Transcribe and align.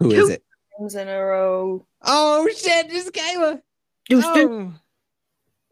Who 0.00 0.10
Two. 0.10 0.16
is 0.24 0.30
it? 0.30 0.44
Times 0.78 0.94
in 0.94 1.08
a 1.08 1.24
row. 1.24 1.86
Oh 2.02 2.48
shit, 2.56 2.90
just 2.90 3.12
Kayla. 3.12 3.60
Deuce, 4.08 4.24
deuce. 4.34 4.48
Oh, 4.50 4.74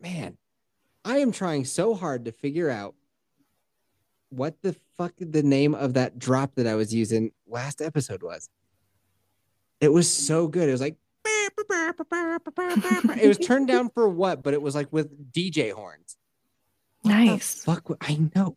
man, 0.00 0.36
I 1.04 1.18
am 1.18 1.32
trying 1.32 1.64
so 1.64 1.94
hard 1.94 2.24
to 2.26 2.32
figure 2.32 2.68
out 2.68 2.94
what 4.30 4.56
the 4.62 4.76
fuck 4.98 5.12
the 5.18 5.42
name 5.42 5.74
of 5.74 5.94
that 5.94 6.18
drop 6.18 6.54
that 6.56 6.66
I 6.66 6.74
was 6.74 6.92
using 6.92 7.30
last 7.46 7.80
episode 7.80 8.22
was. 8.22 8.48
It 9.80 9.92
was 9.92 10.10
so 10.10 10.48
good. 10.48 10.68
It 10.68 10.72
was 10.72 10.80
like 10.80 10.96
it 11.26 13.28
was 13.28 13.38
turned 13.38 13.68
down 13.68 13.90
for 13.90 14.08
what, 14.08 14.42
but 14.42 14.54
it 14.54 14.62
was 14.62 14.74
like 14.74 14.92
with 14.92 15.32
DJ 15.32 15.72
horns. 15.72 16.16
What 17.02 17.12
Nice. 17.12 17.62
fuck, 17.64 17.88
I 18.00 18.28
know. 18.34 18.56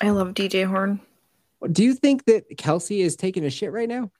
I 0.00 0.10
love 0.10 0.34
DJ 0.34 0.66
Horn. 0.66 1.00
Do 1.72 1.82
you 1.82 1.94
think 1.94 2.24
that 2.26 2.56
Kelsey 2.56 3.00
is 3.00 3.16
taking 3.16 3.44
a 3.44 3.50
shit 3.50 3.72
right 3.72 3.88
now? 3.88 4.10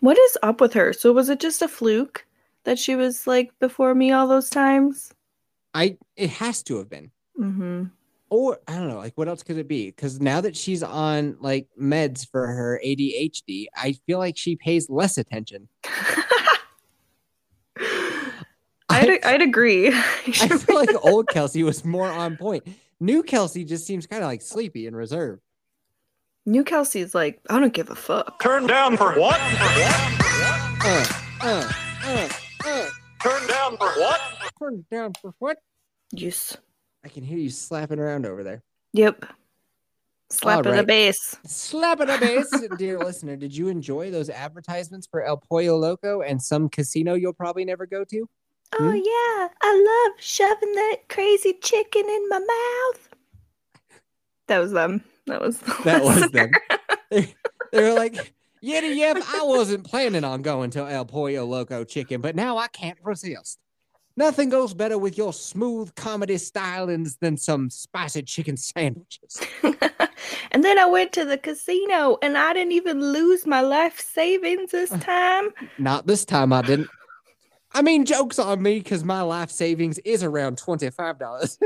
What 0.00 0.18
is 0.18 0.36
up 0.42 0.60
with 0.60 0.74
her? 0.74 0.92
So 0.92 1.12
was 1.12 1.30
it 1.30 1.40
just 1.40 1.62
a 1.62 1.68
fluke 1.68 2.26
that 2.64 2.78
she 2.78 2.94
was 2.94 3.26
like 3.26 3.50
before 3.60 3.94
me 3.94 4.12
all 4.12 4.28
those 4.28 4.50
times? 4.50 5.14
I 5.72 5.96
it 6.16 6.30
has 6.30 6.62
to 6.64 6.76
have 6.78 6.90
been. 6.90 7.10
Mm-hmm. 7.40 7.84
or 8.30 8.60
I 8.68 8.76
don't 8.76 8.86
know, 8.88 8.98
like 8.98 9.14
what 9.16 9.26
else 9.26 9.42
could 9.42 9.58
it 9.58 9.66
be? 9.66 9.86
Because 9.86 10.20
now 10.20 10.40
that 10.40 10.56
she's 10.56 10.84
on 10.84 11.36
like 11.40 11.66
meds 11.80 12.30
for 12.30 12.46
her 12.46 12.80
ADHD, 12.84 13.66
I 13.76 13.96
feel 14.06 14.18
like 14.18 14.36
she 14.36 14.54
pays 14.54 14.88
less 14.88 15.18
attention. 15.18 15.68
I'd, 18.88 19.24
I'd 19.24 19.42
agree. 19.42 19.88
I 19.88 20.58
feel 20.58 20.76
like 20.76 20.90
old 21.02 21.26
Kelsey 21.28 21.64
was 21.64 21.84
more 21.84 22.08
on 22.08 22.36
point. 22.36 22.68
New 23.04 23.22
Kelsey 23.22 23.64
just 23.64 23.86
seems 23.86 24.06
kind 24.06 24.22
of 24.22 24.28
like 24.28 24.40
sleepy 24.40 24.86
and 24.86 24.96
reserved. 24.96 25.42
New 26.46 26.64
Kelsey's 26.64 27.14
like, 27.14 27.38
I 27.50 27.60
don't 27.60 27.74
give 27.74 27.90
a 27.90 27.94
fuck. 27.94 28.40
Turn 28.42 28.66
down 28.66 28.96
for 28.96 29.12
what? 29.20 29.38
Uh, 29.42 31.04
uh, 31.42 31.72
uh, 32.06 32.28
uh, 32.64 32.88
Turn 33.22 33.46
down 33.46 33.76
for 33.76 33.88
what? 33.88 34.20
turn 34.58 34.86
down 34.90 35.12
for 35.20 35.34
what? 35.38 35.58
Yes. 36.12 36.56
I 37.04 37.08
can 37.08 37.24
hear 37.24 37.36
you 37.36 37.50
slapping 37.50 37.98
around 37.98 38.24
over 38.24 38.42
there. 38.42 38.62
Yep. 38.94 39.26
Slap 40.30 40.60
of 40.60 40.64
the 40.64 40.70
Alright. 40.70 40.86
bass. 40.86 41.36
Slapping 41.44 42.08
a 42.08 42.16
bass, 42.16 42.50
dear 42.78 42.98
listener. 42.98 43.36
Did 43.36 43.54
you 43.54 43.68
enjoy 43.68 44.10
those 44.10 44.30
advertisements 44.30 45.06
for 45.06 45.22
El 45.22 45.36
Pollo 45.36 45.76
Loco 45.76 46.22
and 46.22 46.40
some 46.40 46.70
casino 46.70 47.12
you'll 47.12 47.34
probably 47.34 47.66
never 47.66 47.84
go 47.84 48.02
to? 48.04 48.26
Oh 48.76 48.92
Hmm? 48.92 48.96
yeah, 48.96 49.48
I 49.62 50.08
love 50.10 50.20
shoving 50.20 50.72
that 50.72 50.96
crazy 51.08 51.54
chicken 51.62 52.04
in 52.08 52.28
my 52.28 52.38
mouth. 52.38 53.08
That 54.48 54.58
was 54.58 54.72
them. 54.72 55.04
That 55.26 55.40
was 55.40 55.58
the 55.58 55.76
That 55.84 56.02
was 56.04 56.30
them. 56.30 56.50
they, 57.10 57.34
they 57.72 57.82
were 57.82 57.94
like, 57.94 58.14
Yeti 58.62 58.96
Yep, 58.96 59.18
I 59.26 59.42
wasn't 59.44 59.84
planning 59.84 60.24
on 60.24 60.42
going 60.42 60.70
to 60.70 60.80
El 60.86 61.04
Pollo 61.04 61.44
Loco 61.44 61.84
Chicken, 61.84 62.20
but 62.20 62.34
now 62.36 62.58
I 62.58 62.68
can't 62.68 62.98
resist. 63.02 63.58
Nothing 64.16 64.48
goes 64.48 64.74
better 64.74 64.96
with 64.96 65.18
your 65.18 65.32
smooth 65.32 65.92
comedy 65.96 66.36
stylings 66.36 67.18
than 67.18 67.36
some 67.36 67.68
spicy 67.68 68.22
chicken 68.22 68.56
sandwiches. 68.56 69.40
and 70.52 70.62
then 70.62 70.78
I 70.78 70.86
went 70.86 71.12
to 71.14 71.24
the 71.24 71.36
casino 71.36 72.18
and 72.22 72.38
I 72.38 72.52
didn't 72.52 72.72
even 72.72 73.00
lose 73.00 73.44
my 73.44 73.60
life 73.60 73.98
savings 73.98 74.70
this 74.70 74.90
time. 74.90 75.48
Not 75.78 76.06
this 76.06 76.24
time, 76.24 76.52
I 76.52 76.62
didn't. 76.62 76.88
I 77.74 77.82
mean, 77.82 78.04
jokes 78.04 78.38
on 78.38 78.62
me 78.62 78.78
because 78.78 79.02
my 79.02 79.22
life 79.22 79.50
savings 79.50 79.98
is 79.98 80.22
around 80.22 80.58
$25. 80.58 81.58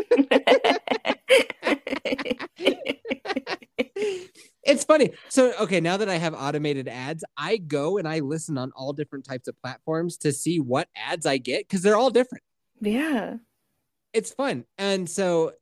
it's 4.65 4.85
funny. 4.85 5.11
So, 5.29 5.53
okay, 5.61 5.81
now 5.81 5.99
that 5.99 6.09
I 6.09 6.17
have 6.17 6.33
automated 6.35 6.89
ads, 6.89 7.25
I 7.37 7.59
go 7.59 7.99
and 7.99 8.09
I 8.09 8.21
listen 8.21 8.57
on 8.57 8.73
all 8.75 8.95
different 8.95 9.27
types 9.27 9.49
of 9.49 9.61
platforms 9.61 10.17
to 10.19 10.33
see 10.33 10.61
what 10.61 10.89
ads 10.97 11.27
I 11.27 11.37
get 11.37 11.69
because 11.69 11.83
they're 11.83 11.97
all 11.97 12.11
different. 12.11 12.43
yeah. 12.81 13.37
It's 14.15 14.33
fun. 14.33 14.65
And 14.79 15.09
so, 15.09 15.53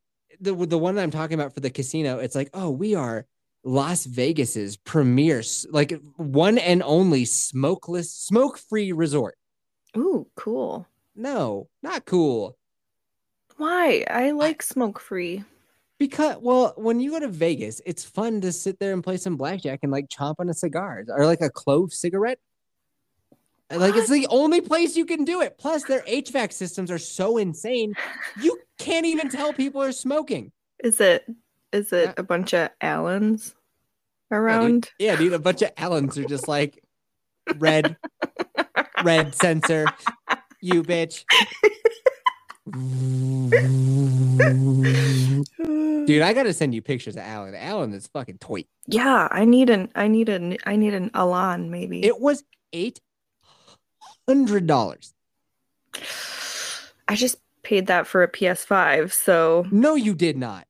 the 0.41 0.55
the 0.55 0.79
one 0.79 0.95
that 0.95 1.03
I'm 1.03 1.11
talking 1.11 1.35
about 1.35 1.53
for 1.53 1.59
the 1.61 1.71
casino, 1.71 2.19
it's 2.19 2.37
like, 2.37 2.51
oh, 2.55 2.71
we 2.71 2.95
are 2.95 3.27
Las 3.65 4.05
Vegas's 4.05 4.77
premier, 4.77 5.43
like 5.71 6.01
one 6.17 6.57
and 6.59 6.81
only 6.85 7.25
smokeless, 7.25 8.15
smoke 8.15 8.59
free 8.59 8.93
resort. 8.93 9.37
Ooh, 9.97 10.27
cool. 10.37 10.87
No, 11.15 11.69
not 11.83 12.05
cool. 12.05 12.57
Why? 13.57 14.05
I 14.11 14.33
like 14.33 14.63
smoke 14.63 15.01
free. 15.01 15.45
Because 15.99 16.37
well, 16.41 16.75
when 16.77 17.01
you 17.01 17.13
go 17.13 17.21
to 17.21 17.29
Vegas, 17.29 17.81
it's 17.87 18.05
fun 18.05 18.43
to 18.43 18.53
sit 18.53 18.79
there 18.79 18.93
and 18.93 19.03
play 19.03 19.17
some 19.17 19.37
blackjack 19.37 19.81
and 19.83 19.91
like 19.91 20.09
chomp 20.09 20.35
on 20.39 20.51
a 20.51 20.55
cigar 20.55 21.05
or 21.09 21.25
like 21.25 21.41
a 21.41 21.49
clove 21.49 21.95
cigarette. 21.95 22.39
And, 23.71 23.81
Like 23.81 23.97
it's 23.97 24.11
the 24.11 24.27
only 24.29 24.61
place 24.61 24.95
you 24.95 25.07
can 25.07 25.25
do 25.25 25.41
it. 25.41 25.57
Plus, 25.59 25.85
their 25.85 26.03
HVAC 26.03 26.53
systems 26.53 26.91
are 26.91 26.99
so 26.99 27.39
insane, 27.39 27.95
you 28.43 28.59
can't 28.79 29.07
even 29.07 29.31
tell 29.31 29.53
people 29.55 29.83
are 29.83 29.93
smoking. 29.93 30.53
Is 30.85 31.01
it 31.01 31.25
is 31.73 31.93
it 31.93 32.11
uh, 32.11 32.15
a 32.19 32.23
bunch 32.23 32.53
of 32.53 32.69
Allens 32.83 33.55
Yeah, 34.31 34.37
dude. 34.37 34.45
around? 34.45 34.91
Yeah, 34.99 35.17
dude, 35.17 35.33
a 35.33 35.39
bunch 35.39 35.63
of 35.63 35.71
Allens 35.79 36.19
are 36.19 36.25
just 36.25 36.47
like 36.47 36.83
red, 37.57 37.97
red 39.03 39.35
sensor, 39.35 39.87
you 40.61 40.83
bitch. 40.83 41.25
Dude, 46.07 46.23
I 46.23 46.33
gotta 46.33 46.53
send 46.53 46.75
you 46.75 46.83
pictures 46.83 47.17
of 47.17 47.23
Alan. 47.23 47.55
Alan 47.55 47.93
is 47.93 48.07
fucking 48.09 48.39
toy. 48.39 48.65
Yeah, 48.87 49.29
I 49.31 49.45
need 49.45 49.71
an 49.71 49.91
I 49.95 50.09
need 50.09 50.29
an 50.29 50.57
I 50.65 50.77
need 50.77 50.95
an 50.95 51.11
Alan 51.15 51.71
maybe. 51.71 52.05
It 52.05 52.21
was 52.21 52.45
eight 52.73 53.01
hundred 54.29 54.67
dollars. 54.67 55.15
I 57.09 57.15
just 57.15 57.37
paid 57.63 57.87
that 57.89 58.07
for 58.07 58.23
a 58.23 58.31
PS5, 58.31 59.13
so 59.13 59.67
No, 59.71 59.95
you 59.95 60.15
did 60.15 60.37
not. 60.37 60.67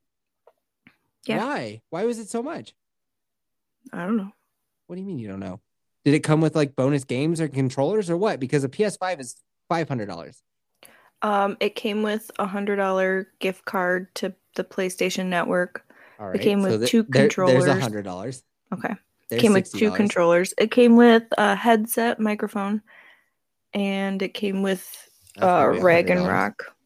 Yeah. 1.27 1.39
Why? 1.39 1.83
Why 1.91 2.05
was 2.05 2.19
it 2.19 2.29
so 2.29 2.43
much? 2.43 2.75
I 3.93 4.05
don't 4.05 4.17
know. 4.17 4.33
What 4.87 4.97
do 4.97 5.03
you 5.03 5.07
mean 5.07 5.19
you 5.19 5.29
don't 5.29 5.41
know? 5.41 5.61
Did 6.07 6.15
it 6.15 6.21
come 6.21 6.41
with 6.41 6.55
like 6.55 6.77
bonus 6.77 7.03
games 7.03 7.41
or 7.41 7.49
controllers 7.49 8.09
or 8.11 8.17
what? 8.17 8.39
Because 8.39 8.63
a 8.63 8.69
PS5 8.69 9.19
is 9.19 9.35
five 9.69 9.89
hundred 9.89 10.07
dollars. 10.07 10.41
Um, 11.21 11.57
it 11.59 11.75
came 11.75 12.05
with 12.05 12.31
a 12.39 12.47
hundred 12.47 12.77
dollar 12.77 13.27
gift 13.41 13.65
card 13.65 14.15
to 14.15 14.33
the 14.55 14.63
PlayStation 14.63 15.27
Network. 15.27 15.83
All 16.21 16.31
It 16.31 16.43
came 16.43 16.63
with 16.63 16.79
th- 16.83 16.91
two 16.93 17.03
there- 17.03 17.23
There's 17.23 17.35
controllers. 17.35 17.67
a 17.67 17.81
hundred 17.81 18.05
dollars. 18.05 18.45
Okay. 18.73 18.95
There's 19.31 19.43
came 19.43 19.53
with 19.53 19.73
two 19.73 19.91
controllers. 19.91 20.55
It 20.59 20.71
came 20.71 20.95
with 20.95 21.25
a 21.37 21.57
headset, 21.57 22.21
microphone, 22.21 22.83
and 23.75 24.23
it 24.23 24.33
came 24.33 24.63
with 24.63 24.87
uh 25.39 25.41
probably 25.41 25.81
$100. 25.81 25.83
Ragnarok. 25.83 26.77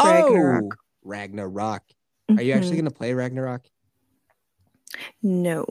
Oh, 0.00 0.34
Ragnarok. 0.34 0.76
Ragnarok. 1.02 1.82
Are 2.28 2.42
you 2.42 2.52
actually 2.52 2.74
Mhm. 2.74 2.80
gonna 2.80 2.90
play 2.90 3.14
Ragnarok? 3.14 3.62
No. 5.22 5.64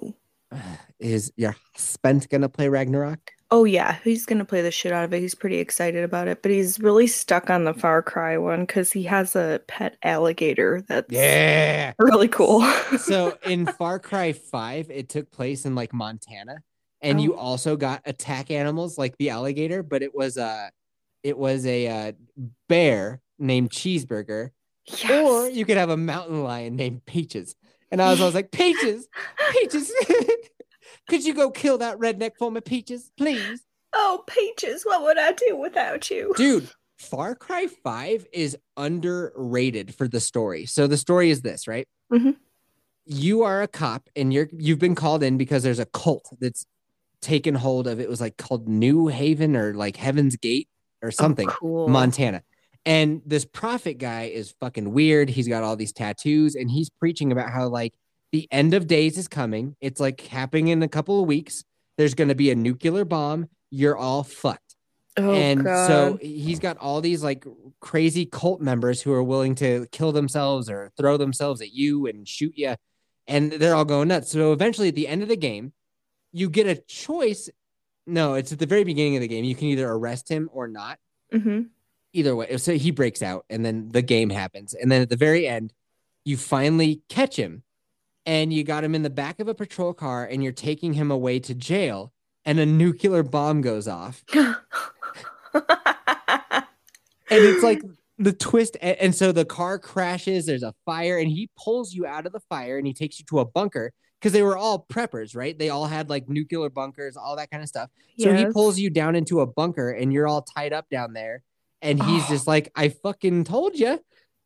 Is 1.03 1.33
your 1.35 1.53
husband 1.75 2.27
gonna 2.29 2.47
play 2.47 2.69
Ragnarok? 2.69 3.19
Oh 3.51 3.65
yeah, 3.65 3.97
he's 4.05 4.25
gonna 4.25 4.45
play 4.45 4.61
the 4.61 4.71
shit 4.71 4.93
out 4.93 5.03
of 5.03 5.13
it. 5.13 5.19
He's 5.19 5.35
pretty 5.35 5.57
excited 5.57 6.01
about 6.03 6.29
it, 6.29 6.41
but 6.41 6.49
he's 6.49 6.79
really 6.79 7.07
stuck 7.07 7.49
on 7.49 7.65
the 7.65 7.73
Far 7.73 8.01
Cry 8.01 8.37
one 8.37 8.61
because 8.61 8.93
he 8.93 9.03
has 9.03 9.35
a 9.35 9.59
pet 9.67 9.97
alligator 10.01 10.81
that's 10.87 11.11
Yeah. 11.11 11.91
really 11.99 12.29
cool. 12.29 12.61
so 12.99 13.37
in 13.45 13.65
Far 13.65 13.99
Cry 13.99 14.31
5, 14.31 14.89
it 14.89 15.09
took 15.09 15.29
place 15.29 15.65
in 15.65 15.75
like 15.75 15.93
Montana. 15.93 16.59
And 17.01 17.19
you 17.21 17.33
Oh. 17.35 17.37
also 17.39 17.75
got 17.75 18.01
attack 18.05 18.49
animals 18.49 18.97
like 18.97 19.17
the 19.17 19.29
alligator, 19.29 19.83
but 19.83 20.01
it 20.03 20.15
was 20.15 20.37
a 20.37 20.71
it 21.21 21.37
was 21.37 21.65
a 21.65 21.87
uh, 21.87 22.11
bear 22.69 23.19
named 23.39 23.71
Cheeseburger, 23.71 24.51
or 25.11 25.49
you 25.49 25.65
could 25.65 25.75
have 25.77 25.89
a 25.89 25.97
mountain 25.97 26.43
lion 26.43 26.77
named 26.77 27.05
Peaches. 27.05 27.55
And 27.91 28.01
I 28.01 28.09
was, 28.09 28.19
I 28.21 28.25
was 28.25 28.33
like, 28.33 28.51
Peaches, 28.51 29.07
Peaches, 29.51 29.91
could 31.09 31.23
you 31.23 31.33
go 31.33 31.51
kill 31.51 31.77
that 31.79 31.97
redneck 31.97 32.31
for 32.37 32.51
me, 32.51 32.61
Peaches, 32.61 33.11
please? 33.17 33.61
Oh, 33.93 34.23
Peaches, 34.27 34.83
what 34.83 35.03
would 35.03 35.17
I 35.19 35.33
do 35.33 35.55
without 35.57 36.09
you? 36.09 36.33
Dude, 36.35 36.69
Far 36.97 37.35
Cry 37.35 37.67
5 37.67 38.25
is 38.33 38.57
underrated 38.77 39.93
for 39.95 40.07
the 40.07 40.19
story. 40.19 40.65
So 40.65 40.87
the 40.87 40.97
story 40.97 41.29
is 41.29 41.41
this, 41.41 41.67
right? 41.67 41.87
Mhm. 42.11 42.35
You 43.05 43.43
are 43.43 43.61
a 43.61 43.67
cop 43.67 44.09
and 44.15 44.33
you're 44.33 44.49
you've 44.53 44.79
been 44.79 44.95
called 44.95 45.23
in 45.23 45.37
because 45.37 45.63
there's 45.63 45.79
a 45.79 45.85
cult 45.85 46.25
that's 46.39 46.65
taken 47.21 47.55
hold 47.55 47.87
of. 47.87 47.99
It 47.99 48.09
was 48.09 48.21
like 48.21 48.37
called 48.37 48.67
New 48.67 49.07
Haven 49.07 49.55
or 49.55 49.73
like 49.73 49.97
Heaven's 49.97 50.35
Gate 50.37 50.69
or 51.01 51.11
something, 51.11 51.49
Oh, 51.49 51.55
cool. 51.59 51.87
Montana. 51.89 52.43
And 52.85 53.21
this 53.25 53.45
prophet 53.45 53.93
guy 53.97 54.23
is 54.23 54.51
fucking 54.59 54.91
weird. 54.93 55.29
He's 55.29 55.47
got 55.47 55.63
all 55.63 55.75
these 55.75 55.93
tattoos 55.93 56.55
and 56.55 56.69
he's 56.71 56.89
preaching 56.89 57.31
about 57.31 57.49
how 57.49 57.67
like 57.67 57.93
the 58.33 58.47
end 58.51 58.73
of 58.73 58.87
days 58.87 59.17
is 59.17 59.27
coming. 59.29 59.75
It's 59.79 60.01
like 60.01 60.19
happening 60.21 60.67
in 60.69 60.81
a 60.83 60.87
couple 60.89 61.21
of 61.21 61.27
weeks. 61.27 61.63
There's 61.97 62.15
going 62.15 62.29
to 62.29 62.35
be 62.35 62.49
a 62.51 62.55
nuclear 62.55 63.05
bomb. 63.05 63.47
You're 63.69 63.95
all 63.95 64.23
fucked. 64.23 64.75
Oh, 65.15 65.31
and 65.31 65.63
God. 65.63 65.87
so 65.87 66.17
he's 66.19 66.57
got 66.57 66.77
all 66.77 66.99
these 66.99 67.23
like 67.23 67.45
crazy 67.79 68.25
cult 68.25 68.59
members 68.59 68.99
who 68.99 69.13
are 69.13 69.21
willing 69.21 69.53
to 69.55 69.85
kill 69.91 70.11
themselves 70.11 70.67
or 70.71 70.89
throw 70.97 71.17
themselves 71.17 71.61
at 71.61 71.71
you 71.71 72.07
and 72.07 72.27
shoot 72.27 72.53
you. 72.57 72.75
And 73.27 73.51
they're 73.53 73.75
all 73.75 73.85
going 73.85 74.07
nuts. 74.07 74.31
So 74.31 74.51
eventually 74.51 74.87
at 74.87 74.95
the 74.95 75.07
end 75.07 75.21
of 75.21 75.29
the 75.29 75.37
game, 75.37 75.71
you 76.31 76.49
get 76.49 76.65
a 76.65 76.75
choice. 76.75 77.47
No, 78.07 78.33
it's 78.33 78.51
at 78.51 78.57
the 78.57 78.65
very 78.65 78.83
beginning 78.83 79.15
of 79.15 79.21
the 79.21 79.27
game. 79.27 79.45
You 79.45 79.53
can 79.53 79.67
either 79.67 79.87
arrest 79.87 80.27
him 80.27 80.49
or 80.51 80.67
not 80.67 80.97
Mhm. 81.31 81.67
either 82.13 82.35
way. 82.35 82.57
So 82.57 82.73
he 82.73 82.89
breaks 82.89 83.21
out 83.21 83.45
and 83.51 83.63
then 83.63 83.89
the 83.89 84.01
game 84.01 84.31
happens. 84.31 84.73
And 84.73 84.91
then 84.91 85.03
at 85.03 85.09
the 85.09 85.15
very 85.15 85.47
end, 85.47 85.71
you 86.25 86.35
finally 86.37 87.03
catch 87.07 87.35
him 87.35 87.61
and 88.25 88.53
you 88.53 88.63
got 88.63 88.83
him 88.83 88.95
in 88.95 89.03
the 89.03 89.09
back 89.09 89.39
of 89.39 89.47
a 89.47 89.53
patrol 89.55 89.93
car 89.93 90.25
and 90.25 90.43
you're 90.43 90.51
taking 90.53 90.93
him 90.93 91.11
away 91.11 91.39
to 91.39 91.53
jail 91.53 92.11
and 92.45 92.59
a 92.59 92.65
nuclear 92.65 93.23
bomb 93.23 93.61
goes 93.61 93.87
off. 93.87 94.23
And 97.29 97.43
it's 97.43 97.63
like 97.63 97.81
the 98.19 98.33
twist. 98.33 98.75
a- 98.75 99.01
And 99.01 99.15
so 99.15 99.31
the 99.31 99.45
car 99.45 99.79
crashes, 99.79 100.45
there's 100.45 100.61
a 100.61 100.75
fire, 100.85 101.17
and 101.17 101.27
he 101.29 101.49
pulls 101.57 101.93
you 101.93 102.05
out 102.05 102.25
of 102.27 102.31
the 102.31 102.41
fire 102.41 102.77
and 102.77 102.85
he 102.85 102.93
takes 102.93 103.17
you 103.17 103.25
to 103.29 103.39
a 103.39 103.45
bunker 103.45 103.91
because 104.19 104.33
they 104.33 104.43
were 104.43 104.57
all 104.57 104.85
preppers, 104.87 105.35
right? 105.35 105.57
They 105.57 105.69
all 105.69 105.87
had 105.87 106.09
like 106.09 106.29
nuclear 106.29 106.69
bunkers, 106.69 107.17
all 107.17 107.35
that 107.37 107.49
kind 107.49 107.63
of 107.63 107.69
stuff. 107.69 107.89
So 108.19 108.33
he 108.33 108.45
pulls 108.45 108.77
you 108.77 108.89
down 108.91 109.15
into 109.15 109.39
a 109.39 109.47
bunker 109.47 109.89
and 109.89 110.13
you're 110.13 110.27
all 110.27 110.43
tied 110.43 110.73
up 110.73 110.89
down 110.91 111.13
there. 111.13 111.41
And 111.81 112.01
he's 112.03 112.23
Oh. 112.25 112.29
just 112.29 112.45
like, 112.45 112.71
I 112.75 112.89
fucking 112.89 113.45
told 113.45 113.79
you. 113.79 113.99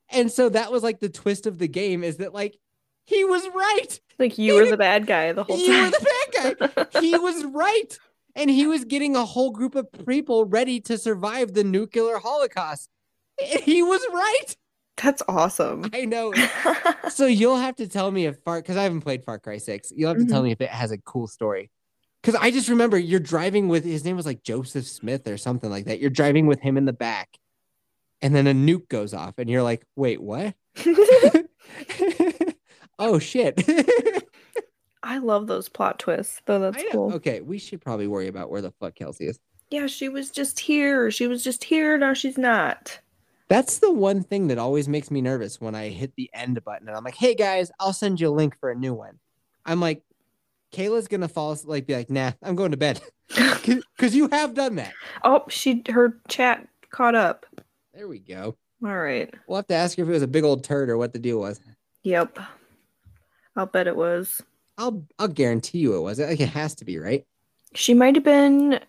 And 0.10 0.32
so 0.32 0.48
that 0.50 0.72
was 0.72 0.82
like 0.82 1.00
the 1.02 1.10
twist 1.10 1.46
of 1.46 1.58
the 1.58 1.68
game 1.68 2.04
is 2.04 2.18
that 2.18 2.34
like 2.34 2.58
he 3.08 3.24
was 3.24 3.48
right. 3.56 4.00
like 4.20 4.38
you 4.38 4.56
were 4.56 4.70
the 4.70 4.78
bad 4.78 5.08
guy 5.08 5.32
the 5.32 5.44
whole 5.44 5.58
You 5.58 5.84
were 5.84 5.90
the 5.90 6.08
bad 6.36 6.88
guy. 6.94 7.00
He 7.00 7.18
was 7.18 7.46
right. 7.46 7.98
And 8.36 8.50
he 8.52 8.68
was 8.68 8.84
getting 8.86 9.16
a 9.16 9.26
whole 9.26 9.50
group 9.50 9.74
of 9.76 9.88
people 10.06 10.46
ready 10.46 10.80
to 10.82 10.98
survive 10.98 11.54
the 11.54 11.64
nuclear 11.64 12.20
holocaust. 12.20 12.90
He 13.40 13.82
was 13.82 14.06
right. 14.14 14.56
That's 15.02 15.24
awesome. 15.28 15.90
I 15.94 16.06
know. 16.06 16.34
So 17.10 17.26
you'll 17.26 17.58
have 17.58 17.78
to 17.78 17.88
tell 17.88 18.12
me 18.12 18.26
if 18.26 18.38
Far 18.44 18.62
because 18.62 18.76
I 18.76 18.84
haven't 18.84 19.02
played 19.02 19.24
Far 19.24 19.40
Cry 19.40 19.58
6. 19.58 19.94
You'll 19.96 20.10
have 20.10 20.18
to 20.18 20.26
tell 20.26 20.40
mm-hmm. 20.40 20.48
me 20.48 20.52
if 20.52 20.62
it 20.62 20.70
has 20.70 20.92
a 20.92 20.98
cool 20.98 21.26
story. 21.26 21.72
Because 22.22 22.36
I 22.40 22.52
just 22.52 22.68
remember 22.68 22.98
you're 22.98 23.22
driving 23.22 23.70
with 23.70 23.86
his 23.86 24.04
name 24.04 24.18
was 24.18 24.26
like 24.26 24.44
Joseph 24.44 24.86
Smith 24.86 25.28
or 25.28 25.38
something 25.38 25.70
like 25.70 25.86
that. 25.86 26.00
You're 26.00 26.10
driving 26.10 26.46
with 26.46 26.60
him 26.60 26.76
in 26.78 26.84
the 26.86 26.94
back, 26.94 27.30
and 28.22 28.36
then 28.36 28.48
a 28.48 28.54
nuke 28.54 28.90
goes 28.90 29.14
off, 29.14 29.36
and 29.38 29.50
you're 29.50 29.64
like, 29.64 29.86
wait, 29.96 30.22
what? 30.22 30.54
oh 33.00 33.20
shit. 33.20 33.64
I 35.04 35.20
love 35.20 35.48
those 35.48 35.70
plot 35.70 36.00
twists, 36.00 36.42
though. 36.46 36.60
That's 36.60 36.84
cool. 36.92 37.14
Okay, 37.14 37.42
we 37.42 37.58
should 37.58 37.82
probably 37.82 38.08
worry 38.08 38.28
about 38.28 38.50
where 38.50 38.62
the 38.62 38.72
fuck 38.72 38.96
Kelsey 38.96 39.28
is. 39.28 39.40
Yeah, 39.70 39.88
she 39.88 40.10
was 40.10 40.32
just 40.32 40.60
here. 40.60 41.12
She 41.12 41.28
was 41.28 41.44
just 41.44 41.64
here. 41.64 41.98
Now 41.98 42.14
she's 42.14 42.38
not. 42.38 43.00
That's 43.50 43.80
the 43.80 43.92
one 43.92 44.24
thing 44.24 44.48
that 44.48 44.58
always 44.58 44.90
makes 44.90 45.10
me 45.10 45.22
nervous 45.22 45.62
when 45.62 45.76
I 45.76 45.90
hit 45.90 46.14
the 46.16 46.30
end 46.34 46.62
button 46.66 46.88
and 46.88 46.98
I'm 46.98 47.04
like, 47.04 47.16
hey 47.16 47.34
guys, 47.36 47.72
I'll 47.80 47.94
send 47.94 48.20
you 48.20 48.28
a 48.28 48.32
link 48.32 48.58
for 48.60 48.70
a 48.70 48.76
new 48.76 48.94
one. 48.94 49.20
I'm 49.66 49.80
like, 49.80 50.04
Kayla's 50.74 51.08
gonna 51.08 51.30
fall 51.30 51.58
like 51.64 51.88
be 51.88 51.96
like, 51.96 52.10
nah, 52.10 52.32
I'm 52.44 52.56
going 52.56 52.72
to 52.72 52.78
bed. 52.78 53.02
Cause 53.98 54.14
you 54.14 54.28
have 54.30 54.54
done 54.54 54.76
that. 54.76 54.94
Oh, 55.24 55.44
she 55.50 55.84
her 55.90 56.20
chat 56.28 56.68
caught 56.90 57.16
up. 57.16 57.46
There 57.94 58.08
we 58.08 58.20
go. 58.20 58.58
All 58.84 58.98
right. 58.98 59.34
We'll 59.48 59.58
have 59.58 59.68
to 59.68 59.76
ask 59.76 59.98
her 59.98 60.04
if 60.04 60.10
it 60.10 60.14
was 60.14 60.22
a 60.22 60.28
big 60.28 60.44
old 60.44 60.64
turd 60.64 60.90
or 60.90 60.98
what 60.98 61.14
the 61.14 61.20
deal 61.20 61.40
was. 61.40 61.60
Yep. 62.04 62.40
I'll 63.58 63.66
bet 63.66 63.88
it 63.88 63.96
was. 63.98 64.42
I'll 64.78 65.04
I'll 65.20 65.28
guarantee 65.28 65.80
you 65.80 65.96
it 65.98 66.02
was. 66.02 66.20
Like 66.20 66.40
it 66.40 66.50
has 66.50 66.76
to 66.76 66.86
be, 66.86 67.00
right? 67.00 67.26
She 67.74 67.94
might 67.94 68.16
have 68.16 68.24
been 68.24 68.80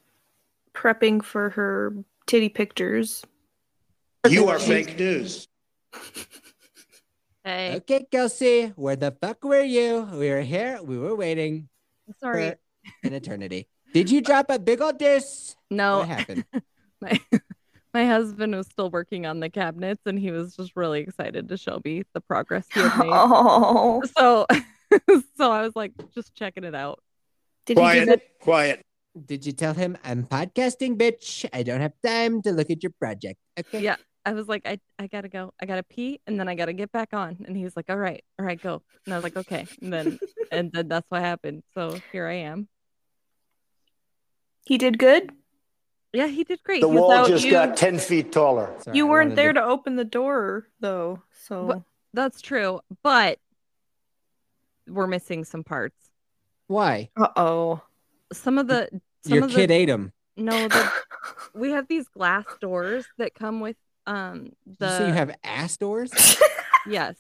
prepping 0.75 1.25
for 1.25 1.51
her 1.51 1.95
titty 2.27 2.51
pictures. 2.51 3.25
You 4.29 4.49
are 4.49 4.59
fake 4.59 4.99
news. 4.99 5.49
Hey, 7.45 7.77
Okay, 7.77 8.05
Kelsey, 8.11 8.75
where 8.77 8.97
the 8.97 9.11
fuck 9.23 9.43
were 9.43 9.63
you? 9.63 10.07
We 10.13 10.29
were 10.29 10.43
here, 10.43 10.81
we 10.83 10.99
were 10.99 11.15
waiting 11.15 11.71
sorry. 12.21 12.51
for 12.51 13.07
an 13.07 13.15
eternity. 13.15 13.69
Did 13.95 14.11
you 14.11 14.21
drop 14.21 14.51
a 14.51 14.59
big 14.59 14.83
old 14.83 14.99
diss? 14.99 15.57
No, 15.71 16.01
What 16.01 16.09
happened? 16.09 16.45
my 17.99 18.05
my 18.05 18.09
husband 18.09 18.55
was 18.55 18.67
still 18.67 18.91
working 18.91 19.27
on 19.27 19.41
the 19.41 19.51
cabinets, 19.51 20.03
and 20.07 20.19
he 20.19 20.31
was 20.31 20.55
just 20.57 20.77
really 20.77 21.01
excited 21.01 21.49
to 21.49 21.57
show 21.57 21.81
me 21.85 22.05
the 22.15 22.21
progress 22.21 22.67
he 22.73 22.81
had 22.81 22.99
made. 22.99 23.11
Oh, 23.13 24.03
So, 24.17 24.47
so 25.37 25.51
I 25.51 25.63
was 25.63 25.75
like, 25.75 25.93
just 26.15 26.35
checking 26.35 26.65
it 26.65 26.75
out. 26.75 27.01
did 27.67 27.77
he 27.79 27.83
do 27.83 27.83
Quiet, 27.83 28.07
that? 28.07 28.23
quiet. 28.41 28.83
Did 29.27 29.45
you 29.47 29.53
tell 29.53 29.75
him 29.75 29.99
I'm 30.05 30.25
podcasting, 30.25 30.97
bitch? 30.97 31.45
I 31.53 31.63
don't 31.65 31.81
have 31.81 31.93
time 32.05 32.41
to 32.43 32.53
look 32.53 32.71
at 32.71 32.83
your 32.83 32.93
project. 33.01 33.39
Okay. 33.59 33.81
Yeah. 33.81 33.97
I 34.25 34.33
was 34.33 34.47
like, 34.47 34.63
I, 34.67 34.79
I 34.99 35.07
gotta 35.07 35.29
go. 35.29 35.53
I 35.61 35.67
gotta 35.67 35.83
pee, 35.83 36.21
and 36.27 36.39
then 36.39 36.49
I 36.49 36.55
gotta 36.55 36.75
get 36.75 36.93
back 36.93 37.15
on. 37.15 37.39
And 37.47 37.57
he 37.57 37.65
was 37.65 37.75
like, 37.77 37.89
All 37.89 37.97
right, 37.97 38.23
all 38.39 38.45
right, 38.47 38.61
go. 38.61 38.83
And 39.07 39.15
I 39.15 39.17
was 39.17 39.25
like, 39.25 39.37
Okay. 39.37 39.67
And 39.83 39.93
then, 39.93 40.19
and 40.53 40.71
then 40.73 40.87
that's 40.89 41.11
what 41.11 41.23
happened. 41.23 41.63
So 41.75 41.99
here 42.13 42.27
I 42.29 42.35
am. 42.35 42.69
He 44.67 44.77
did 44.79 44.99
good. 44.99 45.33
Yeah, 46.19 46.27
he 46.27 46.43
did 46.43 46.61
great. 46.65 46.81
The 46.81 46.89
wall 46.89 47.11
Without 47.11 47.29
just 47.29 47.45
you- 47.45 47.53
got 47.53 47.77
10 47.77 48.01
feet 48.01 48.33
taller. 48.33 48.75
Sorry, 48.81 48.97
you 48.97 49.07
weren't 49.07 49.37
there 49.37 49.53
to 49.53 49.63
open 49.63 49.95
the 49.95 50.05
door 50.05 50.67
though, 50.81 51.23
so 51.47 51.65
What- 51.65 51.83
That's 52.13 52.41
true, 52.41 52.81
but 53.05 53.39
we're 54.89 55.07
missing 55.07 55.45
some 55.45 55.63
parts. 55.63 56.11
Why? 56.67 57.11
uh 57.17 57.29
oh. 57.37 57.83
Some 58.33 58.59
of 58.59 58.67
the 58.67 58.89
some 59.25 59.35
Your 59.37 59.45
of 59.45 59.51
kid 59.53 59.71
the 59.71 59.75
ate 59.75 59.87
them. 59.87 60.13
no, 60.37 60.67
the, 60.67 60.91
we 61.55 61.71
have 61.71 61.87
these 61.87 62.09
glass 62.09 62.47
doors 62.61 63.07
that 63.19 63.35
come 63.37 63.61
with 63.61 63.77
um 64.09 64.51
the 64.79 64.87
you 64.87 64.93
say 64.99 65.07
you 65.07 65.13
have 65.13 65.31
ass 65.45 65.77
doors? 65.77 66.11
yes. 66.89 67.15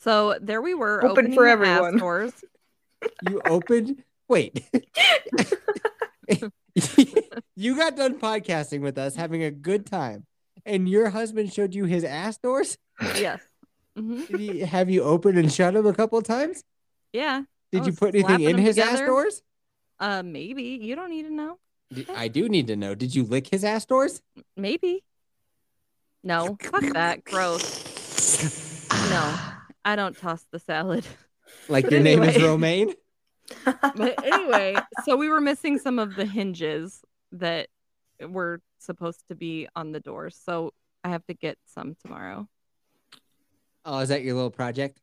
So 0.00 0.36
there 0.40 0.60
we 0.60 0.74
were 0.74 0.98
Open 1.04 1.10
opening 1.12 1.34
for 1.34 1.44
the 1.44 1.50
everyone. 1.52 1.94
ass 1.94 2.00
doors. 2.00 2.32
You 3.30 3.40
opened. 3.46 4.02
Wait. 4.28 4.64
you 7.56 7.76
got 7.76 7.96
done 7.96 8.18
podcasting 8.18 8.80
with 8.80 8.98
us, 8.98 9.14
having 9.14 9.42
a 9.42 9.50
good 9.50 9.86
time, 9.86 10.26
and 10.64 10.88
your 10.88 11.10
husband 11.10 11.52
showed 11.52 11.74
you 11.74 11.84
his 11.84 12.04
ass 12.04 12.38
doors. 12.38 12.78
Yes. 13.16 13.40
hmm 13.96 14.22
he 14.36 14.60
have 14.60 14.90
you 14.90 15.02
opened 15.02 15.38
and 15.38 15.52
shut 15.52 15.74
them 15.74 15.86
a 15.86 15.94
couple 15.94 16.18
of 16.18 16.24
times? 16.24 16.64
Yeah. 17.12 17.42
Did 17.72 17.86
you 17.86 17.92
put 17.92 18.14
anything 18.14 18.40
in 18.40 18.56
them 18.56 18.64
his 18.64 18.78
ass 18.78 19.00
doors? 19.00 19.42
Uh, 19.98 20.22
maybe 20.22 20.62
you 20.62 20.96
don't 20.96 21.10
need 21.10 21.24
to 21.24 21.32
know. 21.32 21.58
I 22.14 22.28
do 22.28 22.48
need 22.48 22.66
to 22.68 22.76
know. 22.76 22.94
Did 22.94 23.14
you 23.14 23.24
lick 23.24 23.48
his 23.48 23.64
ass 23.64 23.84
doors? 23.84 24.20
Maybe. 24.56 25.04
No, 26.22 26.56
fuck 26.62 26.82
that. 26.92 27.24
Gross. 27.24 28.88
No, 29.10 29.38
I 29.84 29.96
don't 29.96 30.16
toss 30.16 30.44
the 30.50 30.58
salad. 30.58 31.04
Like 31.68 31.84
But 31.84 31.92
your 31.94 32.00
name 32.02 32.22
is. 32.22 32.42
Romaine? 32.42 32.94
But 33.64 34.24
anyway, 34.24 34.76
so 35.04 35.16
we 35.16 35.28
were 35.28 35.40
missing 35.40 35.78
some 35.78 35.98
of 35.98 36.16
the 36.16 36.24
hinges 36.24 37.02
that 37.32 37.68
were 38.20 38.60
supposed 38.78 39.26
to 39.28 39.34
be 39.34 39.68
on 39.76 39.92
the 39.92 40.00
doors. 40.00 40.38
So 40.42 40.72
I 41.02 41.10
have 41.10 41.24
to 41.26 41.34
get 41.34 41.58
some 41.66 41.96
tomorrow. 42.02 42.48
Oh, 43.84 43.98
is 43.98 44.08
that 44.08 44.22
your 44.22 44.34
little 44.34 44.50
project? 44.50 45.00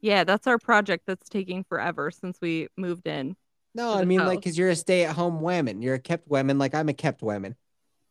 Yeah, 0.00 0.24
that's 0.24 0.46
our 0.46 0.58
project 0.58 1.04
that's 1.06 1.28
taking 1.28 1.64
forever 1.64 2.10
since 2.10 2.38
we 2.40 2.68
moved 2.76 3.06
in. 3.06 3.36
No, 3.74 3.94
I 3.94 4.04
mean 4.04 4.24
like 4.24 4.40
because 4.40 4.56
you're 4.56 4.70
a 4.70 4.76
stay-at-home 4.76 5.40
woman. 5.40 5.82
You're 5.82 5.94
a 5.94 5.98
kept 5.98 6.28
woman, 6.28 6.58
like 6.58 6.74
I'm 6.74 6.88
a 6.88 6.94
kept 6.94 7.22
woman. 7.22 7.54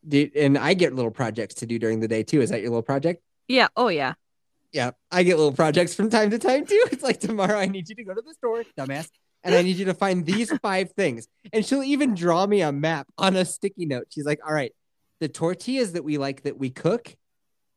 Do, 0.06 0.30
and 0.36 0.56
I 0.56 0.74
get 0.74 0.94
little 0.94 1.10
projects 1.10 1.56
to 1.56 1.66
do 1.66 1.78
during 1.78 2.00
the 2.00 2.08
day 2.08 2.22
too. 2.22 2.40
Is 2.40 2.50
that 2.50 2.60
your 2.60 2.70
little 2.70 2.82
project? 2.82 3.22
Yeah. 3.48 3.68
Oh, 3.76 3.88
yeah. 3.88 4.14
Yeah, 4.72 4.92
I 5.10 5.22
get 5.22 5.38
little 5.38 5.52
projects 5.52 5.94
from 5.94 6.10
time 6.10 6.30
to 6.30 6.38
time 6.38 6.66
too. 6.66 6.84
It's 6.92 7.02
like 7.02 7.20
tomorrow 7.20 7.58
I 7.58 7.66
need 7.66 7.88
you 7.88 7.94
to 7.96 8.04
go 8.04 8.14
to 8.14 8.20
the 8.20 8.34
store, 8.34 8.64
dumbass, 8.78 9.08
and 9.44 9.54
I 9.54 9.62
need 9.62 9.76
you 9.76 9.86
to 9.86 9.94
find 9.94 10.24
these 10.26 10.52
five 10.58 10.92
things. 10.92 11.28
And 11.52 11.64
she'll 11.64 11.82
even 11.82 12.14
draw 12.14 12.46
me 12.46 12.60
a 12.62 12.72
map 12.72 13.08
on 13.16 13.36
a 13.36 13.44
sticky 13.44 13.86
note. 13.86 14.06
She's 14.10 14.24
like, 14.24 14.40
"All 14.46 14.52
right, 14.52 14.72
the 15.20 15.28
tortillas 15.28 15.92
that 15.92 16.04
we 16.04 16.18
like 16.18 16.42
that 16.42 16.58
we 16.58 16.70
cook, 16.70 17.16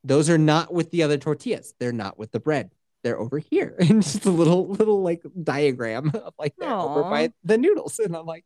those 0.04 0.30
are 0.30 0.38
not 0.38 0.74
with 0.74 0.92
the 0.92 1.04
other 1.04 1.18
tortillas. 1.18 1.74
They're 1.80 1.92
not 1.92 2.18
with 2.18 2.32
the 2.32 2.40
bread. 2.40 2.72
They're 3.04 3.20
over 3.20 3.40
here." 3.40 3.76
And 3.80 4.02
just 4.02 4.26
a 4.26 4.32
little 4.32 4.68
little 4.68 5.02
like 5.02 5.24
diagram 5.42 6.12
of 6.14 6.34
like 6.38 6.56
they're 6.58 6.70
over 6.70 7.04
by 7.04 7.32
the 7.44 7.58
noodles. 7.58 8.00
And 8.00 8.16
I'm 8.16 8.26
like 8.26 8.46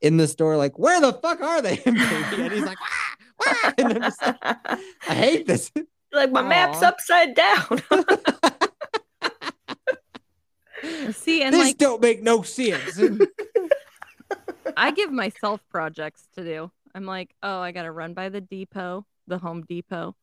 in 0.00 0.16
the 0.16 0.28
store, 0.28 0.56
like, 0.56 0.78
"Where 0.78 1.00
the 1.00 1.12
fuck 1.12 1.40
are 1.40 1.62
they?" 1.62 1.76
baby? 1.84 2.00
And 2.00 2.52
he's 2.52 2.64
like, 2.64 2.78
"Ah, 2.80 3.16
ah," 3.42 3.74
and 3.78 3.92
I'm 3.92 4.02
just 4.02 4.22
like, 4.22 4.38
"I 4.42 5.14
hate 5.14 5.46
this." 5.46 5.70
like 6.12 6.32
my 6.32 6.42
map's 6.42 6.82
upside 6.82 7.34
down. 7.34 7.82
See, 11.12 11.42
and 11.42 11.54
this 11.54 11.68
like, 11.68 11.78
don't 11.78 12.00
make 12.00 12.22
no 12.22 12.42
sense. 12.42 13.00
I 14.76 14.90
give 14.92 15.12
myself 15.12 15.60
projects 15.68 16.26
to 16.36 16.44
do. 16.44 16.70
I'm 16.94 17.06
like, 17.06 17.34
oh, 17.42 17.60
I 17.60 17.72
gotta 17.72 17.92
run 17.92 18.14
by 18.14 18.28
the 18.28 18.40
depot, 18.40 19.06
the 19.26 19.38
Home 19.38 19.62
Depot. 19.62 20.14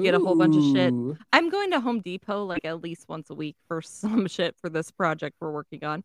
Get 0.00 0.14
a 0.14 0.18
whole 0.18 0.34
bunch 0.34 0.56
of 0.56 0.64
shit. 0.64 0.92
I'm 1.32 1.50
going 1.50 1.70
to 1.70 1.78
Home 1.78 2.00
Depot 2.00 2.44
like 2.44 2.64
at 2.64 2.82
least 2.82 3.08
once 3.08 3.30
a 3.30 3.34
week 3.34 3.56
for 3.68 3.80
some 3.82 4.26
shit 4.26 4.56
for 4.60 4.68
this 4.68 4.90
project 4.90 5.36
we're 5.40 5.52
working 5.52 5.84
on. 5.84 6.02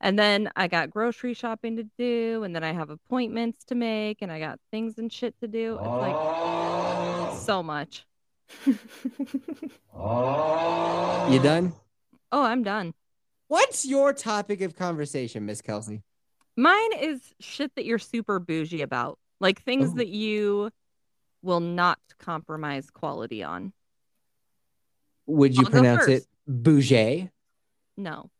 And 0.00 0.18
then 0.18 0.50
I 0.56 0.66
got 0.66 0.90
grocery 0.90 1.32
shopping 1.32 1.76
to 1.76 1.84
do, 1.96 2.42
and 2.42 2.56
then 2.56 2.64
I 2.64 2.72
have 2.72 2.90
appointments 2.90 3.64
to 3.66 3.76
make, 3.76 4.20
and 4.20 4.32
I 4.32 4.40
got 4.40 4.58
things 4.72 4.98
and 4.98 5.12
shit 5.12 5.38
to 5.40 5.46
do. 5.46 5.74
It's 5.74 5.86
like 5.86 6.14
oh. 6.16 7.40
so 7.40 7.62
much. 7.62 8.04
oh. 9.94 11.28
You 11.32 11.38
done? 11.38 11.72
Oh, 12.32 12.42
I'm 12.42 12.64
done. 12.64 12.94
What's 13.52 13.84
your 13.84 14.14
topic 14.14 14.62
of 14.62 14.74
conversation, 14.76 15.44
Miss 15.44 15.60
Kelsey? 15.60 16.00
Mine 16.56 16.94
is 16.98 17.20
shit 17.38 17.70
that 17.76 17.84
you're 17.84 17.98
super 17.98 18.38
bougie 18.38 18.80
about, 18.80 19.18
like 19.40 19.60
things 19.60 19.90
Oh. 19.90 19.96
that 19.96 20.08
you 20.08 20.70
will 21.42 21.60
not 21.60 21.98
compromise 22.18 22.88
quality 22.88 23.42
on. 23.42 23.74
Would 25.26 25.54
you 25.54 25.64
I'll 25.66 25.70
pronounce 25.70 26.08
it 26.08 26.24
bougie? 26.48 27.28
No. 27.98 28.30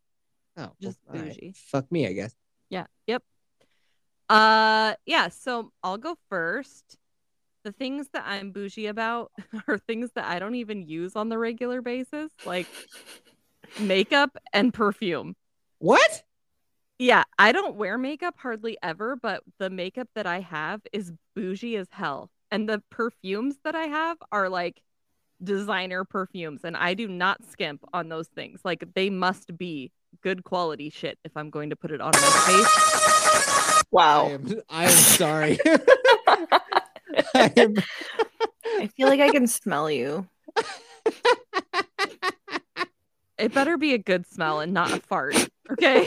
Oh, 0.57 0.71
Just 0.81 0.99
well, 1.07 1.19
all 1.19 1.23
right. 1.27 1.35
bougie. 1.35 1.53
Fuck 1.57 1.93
me, 1.93 2.07
I 2.07 2.15
guess. 2.15 2.35
Yeah. 2.71 2.87
Yep. 3.07 3.23
Uh 4.31 4.95
yeah, 5.05 5.29
so 5.29 5.73
I'll 5.83 5.99
go 5.99 6.17
first. 6.31 6.97
The 7.65 7.73
things 7.73 8.09
that 8.15 8.25
I'm 8.27 8.51
bougie 8.51 8.87
about 8.87 9.31
are 9.69 9.77
things 9.77 10.09
that 10.15 10.25
I 10.25 10.39
don't 10.39 10.55
even 10.55 10.89
use 10.89 11.17
on 11.17 11.29
the 11.29 11.37
regular 11.37 11.83
basis, 11.83 12.33
like 12.47 12.67
makeup 13.79 14.37
and 14.53 14.73
perfume. 14.73 15.35
What? 15.79 16.23
Yeah, 16.99 17.25
I 17.39 17.53
don't 17.53 17.77
wear 17.77 17.99
makeup 17.99 18.35
hardly 18.39 18.79
ever, 18.83 19.17
but 19.17 19.43
the 19.59 19.71
makeup 19.71 20.09
that 20.15 20.27
I 20.27 20.41
have 20.41 20.81
is 20.93 21.13
bougie 21.35 21.77
as 21.77 21.89
hell. 21.91 22.31
And 22.51 22.69
the 22.69 22.83
perfumes 22.91 23.57
that 23.65 23.75
I 23.75 23.85
have 23.85 24.19
are 24.31 24.49
like 24.49 24.81
designer 25.43 26.05
perfumes, 26.05 26.61
and 26.65 26.77
I 26.77 26.95
do 26.95 27.09
not 27.09 27.45
skimp 27.51 27.83
on 27.93 28.09
those 28.09 28.29
things. 28.29 28.61
Like 28.65 28.85
they 28.95 29.11
must 29.11 29.57
be 29.57 29.91
good 30.23 30.45
quality 30.45 30.91
shit 30.91 31.19
if 31.25 31.37
I'm 31.37 31.51
going 31.51 31.71
to 31.71 31.77
put 31.77 31.91
it 31.91 32.01
on 32.01 32.13
my 32.13 32.21
face. 32.21 32.67
I 32.77 33.83
Wow. 33.91 34.29
am, 34.29 34.63
I 34.71 34.85
am 34.85 34.91
sorry. 34.91 35.59
I 37.35 37.53
am, 37.57 37.75
I 38.79 38.87
feel 38.97 39.09
like 39.09 39.21
I 39.21 39.31
can 39.31 39.47
smell 39.47 39.91
you. 39.91 40.29
It 43.43 43.55
better 43.55 43.77
be 43.77 43.93
a 43.95 43.99
good 43.99 44.27
smell 44.27 44.61
and 44.61 44.73
not 44.73 44.93
a 44.93 45.01
fart. 45.01 45.37
Okay. 45.71 46.07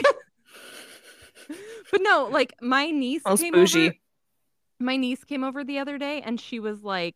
but 1.90 2.00
no, 2.00 2.28
like 2.30 2.54
my 2.60 2.90
niece 2.90 3.22
came 3.38 3.52
bougie. 3.52 3.86
over. 3.86 3.94
My 4.78 4.96
niece 4.96 5.24
came 5.24 5.44
over 5.44 5.64
the 5.64 5.78
other 5.78 5.98
day 5.98 6.20
and 6.22 6.40
she 6.40 6.60
was 6.60 6.82
like, 6.82 7.14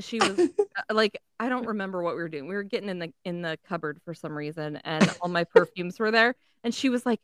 she 0.00 0.18
was 0.18 0.38
uh, 0.38 0.94
like, 0.94 1.18
I 1.38 1.48
don't 1.48 1.66
remember 1.66 2.02
what 2.02 2.16
we 2.16 2.22
were 2.22 2.28
doing. 2.28 2.48
We 2.48 2.54
were 2.54 2.62
getting 2.62 2.88
in 2.88 2.98
the 2.98 3.12
in 3.24 3.42
the 3.42 3.58
cupboard 3.68 4.00
for 4.04 4.14
some 4.14 4.36
reason, 4.36 4.76
and 4.84 5.08
all 5.20 5.28
my 5.28 5.44
perfumes 5.44 5.98
were 5.98 6.10
there. 6.10 6.34
And 6.62 6.74
she 6.74 6.88
was 6.88 7.04
like, 7.04 7.20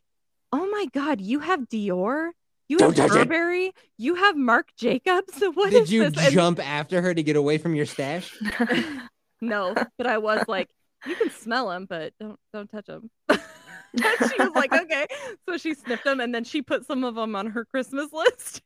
"Oh 0.51 0.69
my 0.69 0.85
god, 0.93 1.21
you 1.21 1.39
have 1.39 1.61
Dior." 1.69 2.31
You 2.69 2.77
have 2.79 2.95
Don't. 2.95 3.09
Burberry. 3.09 3.73
You 3.97 4.15
have 4.15 4.37
Marc 4.37 4.73
Jacobs. 4.77 5.43
What 5.53 5.71
did 5.71 5.83
is 5.83 5.91
you 5.91 6.09
this? 6.09 6.23
And- 6.25 6.33
jump 6.33 6.59
after 6.65 7.01
her 7.01 7.13
to 7.13 7.21
get 7.21 7.35
away 7.35 7.57
from 7.57 7.75
your 7.75 7.85
stash? 7.85 8.33
No, 9.41 9.73
but 9.97 10.05
I 10.05 10.19
was 10.19 10.45
like, 10.47 10.69
you 11.05 11.15
can 11.15 11.31
smell 11.31 11.69
them, 11.69 11.85
but 11.89 12.13
don't 12.19 12.39
don't 12.53 12.69
touch 12.69 12.85
them. 12.87 13.09
she 13.97 14.37
was 14.39 14.51
like, 14.55 14.71
okay. 14.73 15.05
So 15.47 15.57
she 15.57 15.73
sniffed 15.73 16.05
them, 16.05 16.19
and 16.19 16.33
then 16.33 16.43
she 16.43 16.61
put 16.61 16.85
some 16.85 17.03
of 17.03 17.15
them 17.15 17.35
on 17.35 17.47
her 17.47 17.65
Christmas 17.65 18.07
list. 18.13 18.61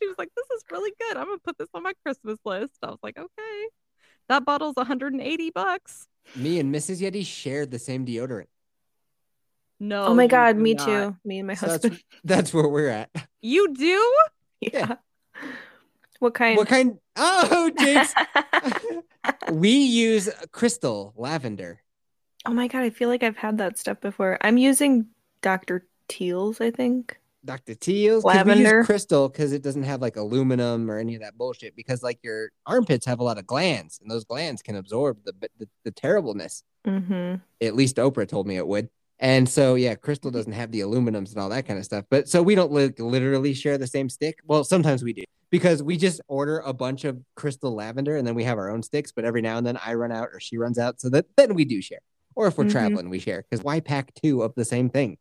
She 0.00 0.06
was 0.06 0.16
like, 0.16 0.30
this 0.36 0.46
is 0.56 0.64
really 0.70 0.92
good. 0.98 1.16
I'm 1.16 1.26
gonna 1.26 1.38
put 1.38 1.58
this 1.58 1.68
on 1.74 1.82
my 1.82 1.92
Christmas 2.04 2.38
list. 2.44 2.74
I 2.82 2.86
was 2.86 2.98
like, 3.02 3.18
okay. 3.18 3.66
That 4.28 4.44
bottle's 4.44 4.76
180 4.76 5.50
bucks. 5.50 6.06
Me 6.36 6.60
and 6.60 6.74
Mrs. 6.74 7.00
Yeti 7.00 7.24
shared 7.24 7.70
the 7.70 7.78
same 7.78 8.04
deodorant. 8.06 8.46
No. 9.80 10.06
oh 10.06 10.14
my 10.14 10.26
god, 10.26 10.56
me 10.56 10.74
not. 10.74 10.86
too. 10.86 11.16
Me 11.24 11.38
and 11.38 11.46
my 11.46 11.54
So 11.54 11.68
husband. 11.68 12.00
that's 12.24 12.52
where 12.52 12.68
we're 12.68 12.88
at. 12.88 13.10
You 13.40 13.72
do? 13.74 14.14
Yeah. 14.60 14.96
What 16.18 16.34
kind? 16.34 16.56
What 16.56 16.68
kind? 16.68 16.98
Oh, 17.18 17.70
Jinx. 17.78 18.14
we 19.52 19.70
use 19.70 20.28
crystal 20.52 21.12
lavender. 21.16 21.80
oh 22.46 22.52
my 22.52 22.68
god, 22.68 22.82
I 22.82 22.90
feel 22.90 23.08
like 23.08 23.22
I've 23.22 23.36
had 23.36 23.58
that 23.58 23.78
stuff 23.78 24.00
before. 24.00 24.38
I'm 24.40 24.56
using 24.58 25.06
Dr. 25.42 25.86
Teal's, 26.08 26.60
I 26.60 26.70
think. 26.70 27.18
Dr. 27.44 27.74
Teal's. 27.74 28.24
'cause 28.24 28.32
We 28.34 28.38
Lavender. 28.38 28.78
use 28.78 28.86
crystal 28.86 29.28
because 29.28 29.52
it 29.52 29.62
doesn't 29.62 29.84
have 29.84 30.00
like 30.02 30.16
aluminum 30.16 30.90
or 30.90 30.98
any 30.98 31.14
of 31.14 31.22
that 31.22 31.38
bullshit. 31.38 31.76
Because 31.76 32.02
like 32.02 32.18
your 32.22 32.50
armpits 32.66 33.06
have 33.06 33.20
a 33.20 33.24
lot 33.24 33.38
of 33.38 33.46
glands, 33.46 33.98
and 34.02 34.10
those 34.10 34.24
glands 34.24 34.60
can 34.62 34.76
absorb 34.76 35.18
the 35.24 35.32
the, 35.58 35.68
the 35.84 35.90
terribleness. 35.90 36.62
Mm-hmm. 36.86 37.36
At 37.60 37.74
least 37.76 37.96
Oprah 37.96 38.26
told 38.28 38.46
me 38.46 38.56
it 38.56 38.66
would. 38.66 38.88
And 39.20 39.48
so 39.48 39.74
yeah, 39.76 39.94
crystal 39.94 40.30
doesn't 40.30 40.52
have 40.52 40.70
the 40.72 40.80
aluminums 40.80 41.30
and 41.32 41.38
all 41.38 41.48
that 41.50 41.66
kind 41.66 41.78
of 41.78 41.84
stuff. 41.84 42.04
But 42.10 42.28
so 42.28 42.42
we 42.42 42.54
don't 42.54 42.72
li- 42.72 42.92
literally 42.98 43.54
share 43.54 43.76
the 43.78 43.86
same 43.86 44.08
stick. 44.08 44.38
Well, 44.46 44.62
sometimes 44.64 45.02
we 45.02 45.12
do 45.12 45.24
because 45.50 45.82
we 45.82 45.96
just 45.96 46.20
order 46.28 46.58
a 46.60 46.72
bunch 46.72 47.04
of 47.04 47.18
crystal 47.34 47.74
lavender 47.74 48.16
and 48.16 48.26
then 48.26 48.34
we 48.34 48.44
have 48.44 48.58
our 48.58 48.70
own 48.70 48.82
sticks. 48.82 49.12
But 49.12 49.24
every 49.24 49.42
now 49.42 49.58
and 49.58 49.66
then 49.66 49.78
I 49.84 49.94
run 49.94 50.12
out 50.12 50.28
or 50.32 50.40
she 50.40 50.58
runs 50.58 50.78
out, 50.78 51.00
so 51.00 51.08
that 51.10 51.26
then 51.36 51.54
we 51.54 51.64
do 51.64 51.80
share. 51.80 52.00
Or 52.34 52.46
if 52.46 52.56
we're 52.58 52.64
Mhm. 52.64 52.70
traveling, 52.72 53.08
we 53.10 53.18
share. 53.18 53.44
Because 53.48 53.64
why 53.64 53.80
pack 53.80 54.12
two 54.14 54.42
of 54.42 54.54
the 54.54 54.64
same 54.64 54.90
thing? 54.90 55.18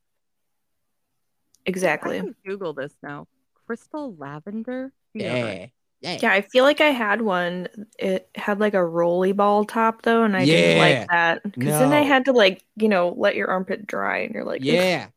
Exactly. 1.65 2.21
Google 2.45 2.73
this 2.73 2.93
now. 3.03 3.27
Crystal 3.65 4.15
lavender. 4.17 4.91
Yeah. 5.13 5.35
Yeah. 5.35 5.65
Yeah. 5.99 6.17
Yeah, 6.21 6.31
I 6.31 6.41
feel 6.41 6.63
like 6.63 6.79
I 6.79 6.91
had 6.91 7.21
one. 7.23 7.67
It 7.97 8.29
had 8.35 8.59
like 8.59 8.75
a 8.75 8.85
rolly 8.85 9.31
ball 9.31 9.65
top 9.65 10.03
though, 10.03 10.23
and 10.23 10.37
I 10.37 10.45
didn't 10.45 10.77
like 10.79 11.07
that 11.09 11.43
because 11.43 11.79
then 11.79 11.91
I 11.91 12.01
had 12.01 12.25
to 12.25 12.33
like 12.33 12.63
you 12.75 12.87
know 12.87 13.15
let 13.17 13.35
your 13.35 13.47
armpit 13.47 13.87
dry, 13.87 14.19
and 14.19 14.33
you're 14.33 14.45
like, 14.45 14.63
Yeah. 14.63 15.07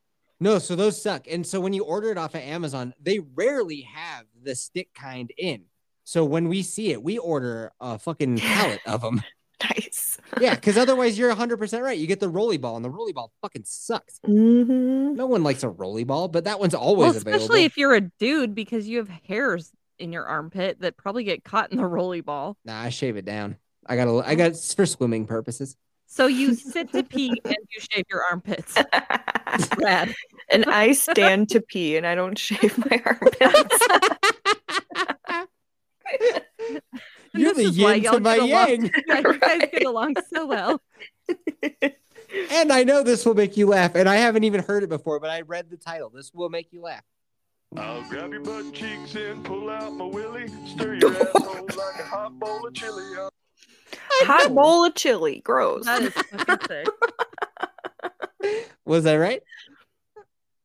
No, 0.43 0.59
so 0.59 0.75
those 0.75 1.01
suck. 1.01 1.27
And 1.31 1.47
so 1.47 1.61
when 1.61 1.75
you 1.75 1.85
order 1.85 2.11
it 2.11 2.17
off 2.17 2.35
of 2.35 2.41
Amazon, 2.41 2.95
they 2.99 3.19
rarely 3.19 3.83
have 3.83 4.25
the 4.43 4.55
stick 4.55 4.89
kind 4.95 5.31
in. 5.37 5.65
So 6.05 6.25
when 6.25 6.49
we 6.49 6.63
see 6.63 6.91
it, 6.93 7.03
we 7.03 7.19
order 7.19 7.73
a 7.81 7.99
fucking 7.99 8.39
pallet 8.41 8.81
of 8.87 9.03
them. 9.03 9.23
nice. 9.63 10.19
Yeah, 10.41 10.55
because 10.55 10.79
otherwise 10.79 11.19
you're 11.19 11.35
100% 11.35 11.83
right. 11.83 11.99
You 11.99 12.07
get 12.07 12.21
the 12.21 12.29
rolly 12.29 12.57
ball, 12.57 12.77
and 12.77 12.85
the 12.85 12.89
rolly 12.91 13.13
ball 13.13 13.33
fucking 13.43 13.65
sucks. 13.67 14.21
hmm 14.25 15.15
No 15.15 15.27
one 15.27 15.43
likes 15.43 15.65
a 15.65 15.69
rolly 15.69 16.05
ball, 16.05 16.29
but 16.29 16.45
that 16.45 16.61
one's 16.61 16.73
Well, 16.73 16.83
always 16.83 17.17
especially 17.17 17.45
available. 17.45 17.67
if 17.67 17.77
you're 17.77 17.95
a 17.95 18.01
dude 18.01 18.55
because 18.55 18.87
you 18.89 18.99
have 18.99 19.09
hairs 19.09 19.73
in 19.99 20.13
your 20.13 20.25
armpit 20.25 20.81
that 20.81 20.97
probably 20.97 21.25
get 21.25 21.43
caught 21.45 21.73
in 21.73 21.79
the 21.79 21.87
rolly 21.87 22.21
ball. 22.21 22.57
Nah, 22.65 22.81
I 22.81 22.89
shave 22.91 23.17
it 23.17 23.25
down. 23.25 23.57
I 23.87 23.97
got 23.97 24.05
to 24.05 24.23
I 24.25 24.35
got 24.37 24.53
it's 24.53 24.73
for 24.73 24.87
swimming 24.87 25.27
purposes. 25.27 25.77
So 26.07 26.27
you 26.27 26.55
sit 26.73 26.93
to 26.93 27.03
pee 27.03 27.29
and 27.45 27.57
you 27.71 27.81
shave 27.91 28.05
your 28.09 28.23
armpits. 28.31 28.77
Rad. 29.79 30.15
and 30.49 30.65
I 30.67 30.93
stand 30.93 31.49
to 31.51 31.61
pee, 31.61 31.97
and 31.97 32.07
I 32.07 32.15
don't 32.15 32.39
shave 32.39 32.79
my 32.79 33.03
armpits. 33.05 33.79
And 37.33 37.43
You're 37.43 37.50
this 37.50 37.50
the 37.63 37.69
is 37.71 37.79
yin 37.79 38.03
to 38.05 38.21
my 38.21 38.37
get 38.37 38.45
along. 38.45 38.49
yang. 38.49 38.91
Yeah, 39.07 39.19
you 39.21 39.39
guys 39.39 39.61
get 39.73 39.85
along 39.87 40.15
so 40.33 40.47
well. 40.47 40.81
And 42.53 42.73
I 42.73 42.85
know 42.85 43.03
this 43.03 43.27
will 43.27 43.35
make 43.35 43.57
you 43.57 43.67
laugh. 43.67 43.97
And 43.97 44.09
I 44.09 44.15
haven't 44.15 44.45
even 44.45 44.63
heard 44.63 44.85
it 44.85 44.89
before, 44.89 45.19
but 45.19 45.31
I 45.31 45.41
read 45.41 45.69
the 45.69 45.77
title. 45.77 46.11
This 46.11 46.33
will 46.33 46.49
make 46.49 46.73
you 46.73 46.81
laugh. 46.81 47.03
I'll 47.77 48.09
grab 48.09 48.31
your 48.31 48.41
butt 48.41 48.73
cheeks 48.73 49.17
and 49.17 49.45
pull 49.45 49.69
out 49.69 49.93
my 49.95 50.05
willy, 50.05 50.47
stir 50.69 50.95
your 50.95 51.11
asshole 51.21 51.65
like 51.67 51.99
a 51.99 52.05
hot 52.05 52.39
bowl 52.39 52.65
of 52.69 52.73
chili. 52.73 53.03
Hot 54.23 54.55
bowl 54.55 54.85
of 54.85 54.95
chili, 54.95 55.41
gross. 55.45 55.85
That 55.87 56.03
is 56.03 56.13
fucking 56.13 56.59
sick. 56.69 56.87
Was 58.85 59.07
I 59.07 59.17
right? 59.17 59.43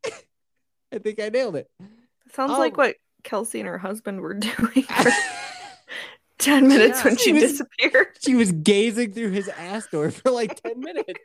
I 0.94 1.00
think 1.00 1.20
I 1.20 1.30
nailed 1.30 1.56
it. 1.56 1.68
Sounds 2.34 2.52
Oh. 2.54 2.60
like 2.60 2.78
what 2.78 2.98
Kelsey 3.24 3.60
and 3.60 3.68
her 3.68 3.80
husband 3.80 4.22
were 4.22 4.36
doing 4.36 4.86
for 6.46 6.52
ten 6.52 6.68
minutes 6.68 7.04
when 7.04 7.18
She 7.18 7.24
she 7.25 7.34
was- 7.34 7.42
disappeared. 7.44 8.08
She 8.22 8.36
was 8.36 8.52
gazing 8.52 9.14
through 9.14 9.32
his 9.32 9.48
ass 9.50 9.88
door 9.88 10.10
for 10.12 10.32
like 10.32 10.62
10 10.62 10.80
minutes. 10.80 11.20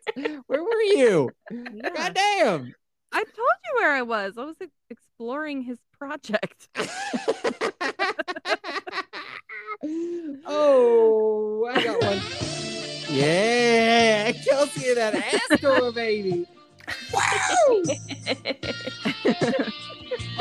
Where 0.46 0.62
were 0.62 0.82
you? 0.82 1.30
Yeah. 1.50 1.90
God 1.94 2.14
damn. 2.14 2.74
I 3.12 3.24
told 3.24 3.36
you 3.36 3.74
where 3.76 3.92
I 3.92 4.02
was. 4.02 4.36
I 4.38 4.44
was 4.44 4.56
exploring 4.90 5.62
his 5.62 5.78
project. 5.98 6.68
oh, 10.46 11.70
I 11.74 11.82
got 11.84 12.02
one. 12.02 12.20
Yeah, 13.08 14.30
Kelsey 14.32 14.88
and 14.90 14.96
that 14.98 15.14
ass 15.50 15.60
door, 15.60 15.92
baby. 15.92 16.46
Wow. 17.12 17.82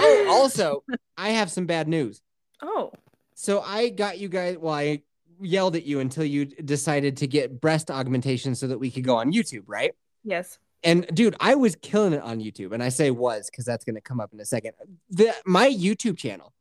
Oh, 0.02 0.28
also, 0.30 0.84
I 1.18 1.30
have 1.32 1.52
some 1.52 1.66
bad 1.66 1.88
news. 1.88 2.22
oh, 2.62 2.92
So 3.39 3.62
I 3.62 3.88
got 3.88 4.19
you 4.19 4.27
guys. 4.27 4.58
Well, 4.58 4.74
I 4.74 5.01
yelled 5.39 5.77
at 5.77 5.86
you 5.86 6.01
until 6.01 6.25
you 6.25 6.43
decided 6.43 7.15
to 7.17 7.27
get 7.27 7.62
breast 7.62 7.89
augmentation 7.89 8.53
so 8.53 8.67
that 8.67 8.77
we 8.77 8.91
could 8.91 9.05
go 9.05 9.15
on 9.15 9.31
YouTube, 9.31 9.63
right? 9.65 9.93
yes. 10.25 10.60
And 10.84 11.08
dude, 11.13 11.36
I 11.39 11.55
was 11.55 11.77
killing 11.77 12.12
it 12.12 12.22
on 12.22 12.39
YouTube. 12.39 12.74
And 12.74 12.84
I 12.84 12.89
say 12.89 13.12
was 13.12 13.50
because 13.50 13.63
that's 13.63 13.86
gonna 13.86 14.01
come 14.01 14.19
up 14.19 14.34
in 14.34 14.41
a 14.41 14.46
second. 14.46 14.74
The 15.10 15.34
my 15.46 15.69
YouTube 15.69 16.17
channel 16.17 16.51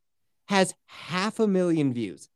has 0.45 0.73
half 0.85 1.39
a 1.39 1.47
million 1.47 1.93
views. 1.93 2.29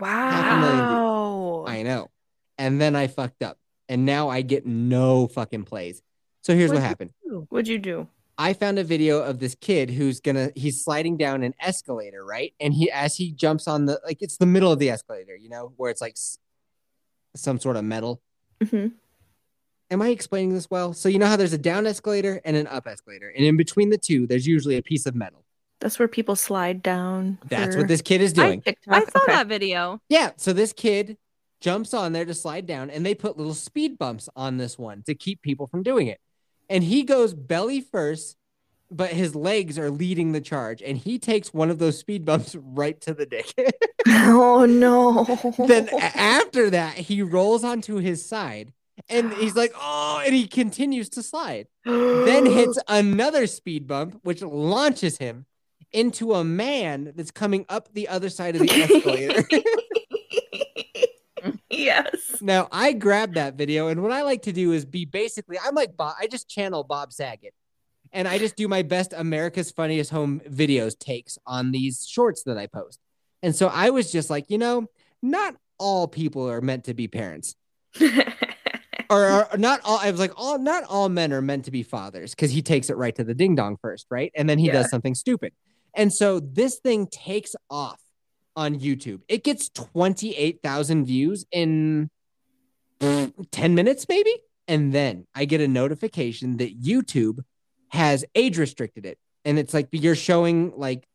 Million 0.00 0.60
views. 0.60 0.70
Wow. 0.80 1.64
I 1.66 1.82
know. 1.82 2.08
And 2.56 2.80
then 2.80 2.96
I 2.96 3.06
fucked 3.06 3.42
up. 3.42 3.58
And 3.90 4.06
now 4.06 4.30
I 4.30 4.40
get 4.40 4.64
no 4.64 5.26
fucking 5.26 5.64
plays. 5.64 6.02
So 6.42 6.54
here's 6.54 6.70
what 6.70 6.76
What'd 6.76 6.82
you 6.82 6.88
happened. 6.88 7.12
What'd 7.50 7.68
you 7.68 7.78
do? 7.78 8.08
I 8.40 8.52
found 8.52 8.78
a 8.78 8.84
video 8.84 9.20
of 9.20 9.40
this 9.40 9.56
kid 9.56 9.90
who's 9.90 10.20
gonna 10.20 10.50
he's 10.54 10.82
sliding 10.84 11.16
down 11.16 11.42
an 11.42 11.54
escalator, 11.60 12.24
right? 12.24 12.54
And 12.60 12.72
he 12.72 12.90
as 12.90 13.16
he 13.16 13.32
jumps 13.32 13.66
on 13.66 13.86
the 13.86 14.00
like 14.04 14.18
it's 14.22 14.36
the 14.36 14.46
middle 14.46 14.70
of 14.70 14.78
the 14.78 14.90
escalator, 14.90 15.34
you 15.36 15.48
know, 15.48 15.72
where 15.76 15.90
it's 15.90 16.00
like 16.00 16.12
s- 16.12 16.38
some 17.34 17.58
sort 17.58 17.76
of 17.76 17.84
metal. 17.84 18.22
Mm-hmm. 18.62 18.88
Am 19.90 20.02
I 20.02 20.08
explaining 20.10 20.52
this 20.54 20.70
well? 20.70 20.92
So 20.92 21.08
you 21.08 21.18
know 21.18 21.26
how 21.26 21.36
there's 21.36 21.52
a 21.54 21.58
down 21.58 21.86
escalator 21.86 22.40
and 22.44 22.56
an 22.56 22.66
up 22.68 22.86
escalator, 22.86 23.28
and 23.34 23.44
in 23.44 23.56
between 23.56 23.90
the 23.90 23.98
two, 23.98 24.26
there's 24.26 24.46
usually 24.46 24.76
a 24.76 24.82
piece 24.82 25.06
of 25.06 25.14
metal. 25.14 25.44
That's 25.80 25.98
where 25.98 26.08
people 26.08 26.36
slide 26.36 26.82
down. 26.82 27.38
That's 27.48 27.74
for 27.74 27.82
what 27.82 27.88
this 27.88 28.02
kid 28.02 28.20
is 28.20 28.32
doing. 28.32 28.60
TikTok. 28.62 28.94
I 28.94 29.00
saw 29.04 29.22
Okay. 29.22 29.32
that 29.32 29.46
video. 29.46 30.00
Yeah. 30.08 30.32
So 30.36 30.52
this 30.52 30.72
kid 30.72 31.16
jumps 31.60 31.94
on 31.94 32.12
there 32.12 32.24
to 32.24 32.34
slide 32.34 32.66
down, 32.66 32.90
and 32.90 33.04
they 33.06 33.14
put 33.14 33.36
little 33.38 33.54
speed 33.54 33.96
bumps 33.98 34.28
on 34.36 34.58
this 34.58 34.76
one 34.78 35.02
to 35.06 35.14
keep 35.14 35.40
people 35.42 35.66
from 35.66 35.82
doing 35.82 36.08
it. 36.08 36.20
And 36.68 36.84
he 36.84 37.02
goes 37.02 37.34
belly 37.34 37.80
first, 37.80 38.36
but 38.90 39.10
his 39.10 39.34
legs 39.34 39.78
are 39.78 39.90
leading 39.90 40.32
the 40.32 40.40
charge, 40.40 40.82
and 40.82 40.96
he 40.96 41.18
takes 41.18 41.52
one 41.52 41.70
of 41.70 41.78
those 41.78 41.98
speed 41.98 42.24
bumps 42.24 42.54
right 42.56 43.00
to 43.02 43.14
the 43.14 43.26
dick. 43.26 43.52
Oh 44.10 44.64
no. 44.64 45.24
then 45.66 45.88
after 46.14 46.70
that, 46.70 46.94
he 46.94 47.20
rolls 47.20 47.62
onto 47.62 47.96
his 47.96 48.26
side, 48.26 48.72
and 49.10 49.32
he's 49.34 49.54
like, 49.54 49.72
"Oh!" 49.76 50.22
and 50.24 50.34
he 50.34 50.46
continues 50.46 51.10
to 51.10 51.22
slide. 51.22 51.66
Then 51.84 52.46
hits 52.58 52.78
another 52.88 53.46
speed 53.46 53.86
bump, 53.86 54.20
which 54.22 54.40
launches 54.40 55.18
him 55.18 55.44
into 55.92 56.32
a 56.34 56.44
man 56.44 57.12
that's 57.16 57.30
coming 57.30 57.66
up 57.68 57.92
the 57.92 58.08
other 58.08 58.30
side 58.30 58.56
of 58.56 58.62
the 58.62 58.70
escalator. 58.70 59.46
Now 62.48 62.66
I 62.72 62.94
grabbed 62.94 63.34
that 63.34 63.56
video, 63.56 63.88
and 63.88 64.02
what 64.02 64.10
I 64.10 64.22
like 64.22 64.40
to 64.44 64.52
do 64.52 64.72
is 64.72 64.86
be 64.86 65.04
basically 65.04 65.58
I'm 65.62 65.74
like 65.74 65.98
Bob. 65.98 66.14
I 66.18 66.26
just 66.26 66.48
channel 66.48 66.82
Bob 66.82 67.12
Saget, 67.12 67.52
and 68.10 68.26
I 68.26 68.38
just 68.38 68.56
do 68.56 68.66
my 68.68 68.80
best 68.80 69.12
America's 69.14 69.70
Funniest 69.70 70.10
Home 70.12 70.40
Videos 70.48 70.98
takes 70.98 71.36
on 71.46 71.72
these 71.72 72.06
shorts 72.08 72.44
that 72.44 72.56
I 72.56 72.66
post. 72.66 73.00
And 73.42 73.54
so 73.54 73.68
I 73.68 73.90
was 73.90 74.10
just 74.10 74.30
like, 74.30 74.46
you 74.48 74.56
know, 74.56 74.86
not 75.22 75.56
all 75.78 76.08
people 76.08 76.48
are 76.50 76.62
meant 76.62 76.84
to 76.84 76.94
be 76.94 77.06
parents, 77.06 77.54
or, 79.10 79.46
or 79.52 79.58
not 79.58 79.82
all. 79.84 79.98
I 79.98 80.10
was 80.10 80.18
like, 80.18 80.32
all 80.34 80.58
not 80.58 80.84
all 80.84 81.10
men 81.10 81.34
are 81.34 81.42
meant 81.42 81.66
to 81.66 81.70
be 81.70 81.82
fathers 81.82 82.34
because 82.34 82.50
he 82.50 82.62
takes 82.62 82.88
it 82.88 82.96
right 82.96 83.14
to 83.16 83.24
the 83.24 83.34
ding 83.34 83.56
dong 83.56 83.76
first, 83.82 84.06
right, 84.10 84.32
and 84.34 84.48
then 84.48 84.58
he 84.58 84.68
Yeah. 84.68 84.72
does 84.72 84.88
something 84.88 85.14
stupid. 85.14 85.52
And 85.94 86.10
so 86.10 86.40
this 86.40 86.78
thing 86.78 87.08
takes 87.08 87.54
off 87.70 88.00
on 88.56 88.80
YouTube. 88.80 89.20
It 89.28 89.44
gets 89.44 89.68
28,000 89.68 91.04
views 91.04 91.44
in 91.52 92.08
10 93.00 93.74
minutes, 93.74 94.06
maybe. 94.08 94.34
And 94.66 94.92
then 94.92 95.26
I 95.34 95.44
get 95.44 95.60
a 95.60 95.68
notification 95.68 96.58
that 96.58 96.80
YouTube 96.80 97.40
has 97.88 98.24
age 98.34 98.58
restricted 98.58 99.06
it. 99.06 99.18
And 99.44 99.58
it's 99.58 99.72
like 99.72 99.88
you're 99.92 100.14
showing, 100.14 100.72
like, 100.76 101.06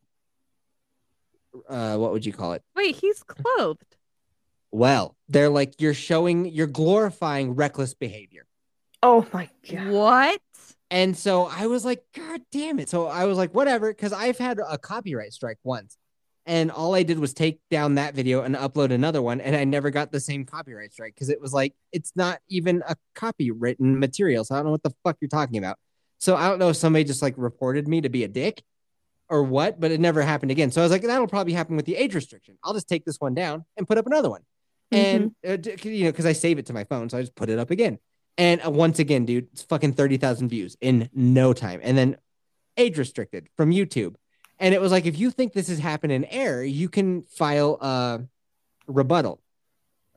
uh, 1.70 1.98
what 1.98 2.12
would 2.12 2.26
you 2.26 2.34
call 2.34 2.54
it? 2.54 2.64
Wait, 2.76 2.96
he's 2.96 3.22
clothed. 3.24 3.96
Well, 4.72 5.16
they're 5.30 5.50
like, 5.50 5.76
you're 5.80 5.94
showing, 5.94 6.46
you're 6.46 6.66
glorifying 6.66 7.54
reckless 7.54 7.94
behavior. 7.94 8.48
oh 9.04 9.28
my 9.32 9.50
god. 9.70 9.88
What? 9.90 10.42
And 10.90 11.18
so 11.18 11.46
I 11.46 11.68
was 11.68 11.86
like, 11.86 12.04
God 12.16 12.42
damn 12.52 12.80
it. 12.80 12.90
So 12.90 13.08
I 13.08 13.26
was 13.26 13.38
like, 13.38 13.54
whatever, 13.54 13.92
because 13.92 14.14
I've 14.14 14.38
had 14.38 14.60
a 14.60 14.78
copyright 14.78 15.34
strike 15.34 15.58
once. 15.64 15.98
And 16.46 16.72
all 16.72 16.94
I 16.94 17.04
did 17.04 17.20
was 17.20 17.34
take 17.34 17.60
down 17.72 17.96
that 17.96 18.16
video 18.16 18.42
and 18.42 18.56
upload 18.56 18.92
another 18.92 19.22
one. 19.22 19.40
And 19.40 19.56
I 19.56 19.64
never 19.64 19.90
got 19.90 20.12
the 20.12 20.20
same 20.20 20.46
copyright 20.46 20.92
strike 20.92 21.16
because 21.16 21.30
it 21.30 21.40
was 21.40 21.54
like, 21.54 21.74
it's 21.92 22.12
not 22.16 22.40
even 22.50 22.84
a 22.88 22.96
copywritten 23.16 23.98
material. 23.98 24.44
So 24.44 24.56
I 24.56 24.58
don't 24.58 24.66
know 24.66 24.72
what 24.72 24.84
the 24.84 24.94
fuck 25.04 25.18
you're 25.22 25.30
talking 25.30 25.58
about. 25.58 25.78
So 26.20 26.36
I 26.36 26.50
don't 26.50 26.60
know 26.60 26.70
if 26.70 26.78
somebody 26.78 27.06
just 27.06 27.22
like 27.22 27.36
reported 27.38 27.88
me 27.88 28.02
to 28.02 28.10
be 28.10 28.24
a 28.24 28.28
dick 28.28 28.62
or 29.30 29.44
what, 29.44 29.80
but 29.80 29.92
it 29.92 30.00
never 30.00 30.22
happened 30.22 30.52
again. 30.52 30.72
So 30.72 30.82
I 30.82 30.86
was 30.86 30.92
like, 30.92 31.02
that'll 31.02 31.28
probably 31.28 31.54
happen 31.54 31.76
with 31.76 31.86
the 31.86 31.96
age 31.96 32.14
restriction. 32.14 32.58
I'll 32.64 32.74
just 32.74 32.90
take 32.90 33.06
this 33.06 33.18
one 33.20 33.34
down 33.34 33.66
and 33.78 33.88
put 33.88 33.98
up 33.98 34.06
another 34.06 34.30
one. 34.30 34.42
And, 34.92 35.32
uh, 35.48 35.58
you 35.84 36.06
know, 36.06 36.12
because 36.12 36.26
I 36.26 36.34
save 36.34 36.60
it 36.60 36.68
to 36.68 36.74
my 36.74 36.84
phone. 36.84 37.10
So 37.10 37.18
I 37.18 37.22
just 37.22 37.36
put 37.36 37.50
it 37.50 37.58
up 37.58 37.72
again. 37.72 38.00
And 38.38 38.66
uh, 38.66 38.70
once 38.70 39.00
again, 39.00 39.26
dude, 39.26 39.48
it's 39.54 39.64
fucking 39.64 39.94
30,000 39.94 40.50
views 40.50 40.78
in 40.82 41.10
no 41.14 41.54
time. 41.54 41.80
And 41.84 41.98
then 41.98 42.18
age 42.78 42.98
restricted 42.98 43.48
from 43.56 43.72
YouTube. 43.72 44.16
And 44.64 44.74
it 44.74 44.80
was 44.80 44.94
like, 44.94 45.06
if 45.06 45.20
you 45.20 45.30
think 45.30 45.52
this 45.52 45.68
has 45.68 45.78
happened 45.78 46.14
in 46.14 46.24
error, 46.26 46.64
you 46.64 46.88
can 46.88 47.24
file 47.24 47.78
a 47.82 48.22
rebuttal 48.88 49.42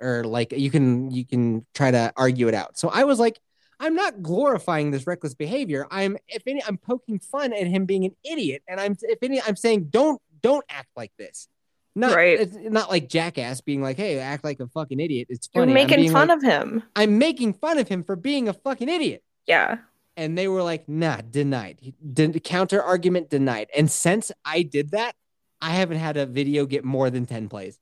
or 0.01 0.23
like 0.23 0.53
you 0.53 0.71
can, 0.71 1.11
you 1.11 1.25
can 1.25 1.67
try 1.75 1.91
to 1.91 2.13
argue 2.17 2.47
it 2.47 2.55
out. 2.55 2.79
So 2.79 2.89
I 2.89 3.03
was 3.05 3.19
like, 3.19 3.41
I'm 3.81 3.95
not 3.95 4.23
glorifying 4.23 4.93
this 4.93 5.05
reckless 5.05 5.35
behavior. 5.35 5.87
I'm, 5.91 6.17
if 6.29 6.43
any, 6.47 6.63
I'm 6.65 6.79
poking 6.79 7.19
fun 7.19 7.53
at 7.53 7.67
him 7.67 7.87
being 7.87 8.05
an 8.05 8.15
idiot. 8.25 8.63
And 8.69 8.81
I'm, 8.81 8.97
if 9.03 9.19
any, 9.21 9.43
I'm 9.43 9.57
saying, 9.57 9.87
don't, 9.91 10.23
don't 10.43 10.65
act 10.71 10.91
like 10.97 11.11
this. 11.19 11.49
Not, 11.97 12.15
Right. 12.15 12.39
it's 12.39 12.55
not 12.55 12.89
like 12.89 13.09
jackass 13.09 13.63
being 13.63 13.83
like, 13.83 13.97
hey, 13.97 14.19
act 14.21 14.45
like 14.45 14.61
a 14.61 14.69
fucking 14.69 15.01
idiot. 15.01 15.27
It's 15.29 15.49
funny. 15.49 15.73
You're 15.73 15.75
making 15.75 16.13
fun 16.13 16.29
like- 16.29 16.37
of 16.39 16.43
him. 16.45 16.83
I'm 16.95 17.19
making 17.19 17.55
fun 17.55 17.79
of 17.79 17.89
him 17.89 18.05
for 18.05 18.15
being 18.15 18.49
a 18.49 18.53
fucking 18.53 18.89
idiot. 18.89 19.25
Yeah. 19.47 19.79
And 20.17 20.37
they 20.37 20.49
were 20.49 20.63
like, 20.63 20.89
nah, 20.89 21.21
denied. 21.31 21.95
Den- 22.13 22.39
counter 22.41 22.83
argument 22.83 23.29
denied. 23.31 23.69
And 23.77 23.91
since 23.91 24.33
I 24.45 24.63
did 24.63 24.91
that, 24.93 25.15
I 25.61 25.71
haven't 25.71 25.99
had 25.99 26.17
a 26.17 26.27
video 26.27 26.65
get 26.67 26.85
more 26.85 27.11
than 27.11 27.27
10 27.27 27.49
plays 27.49 27.79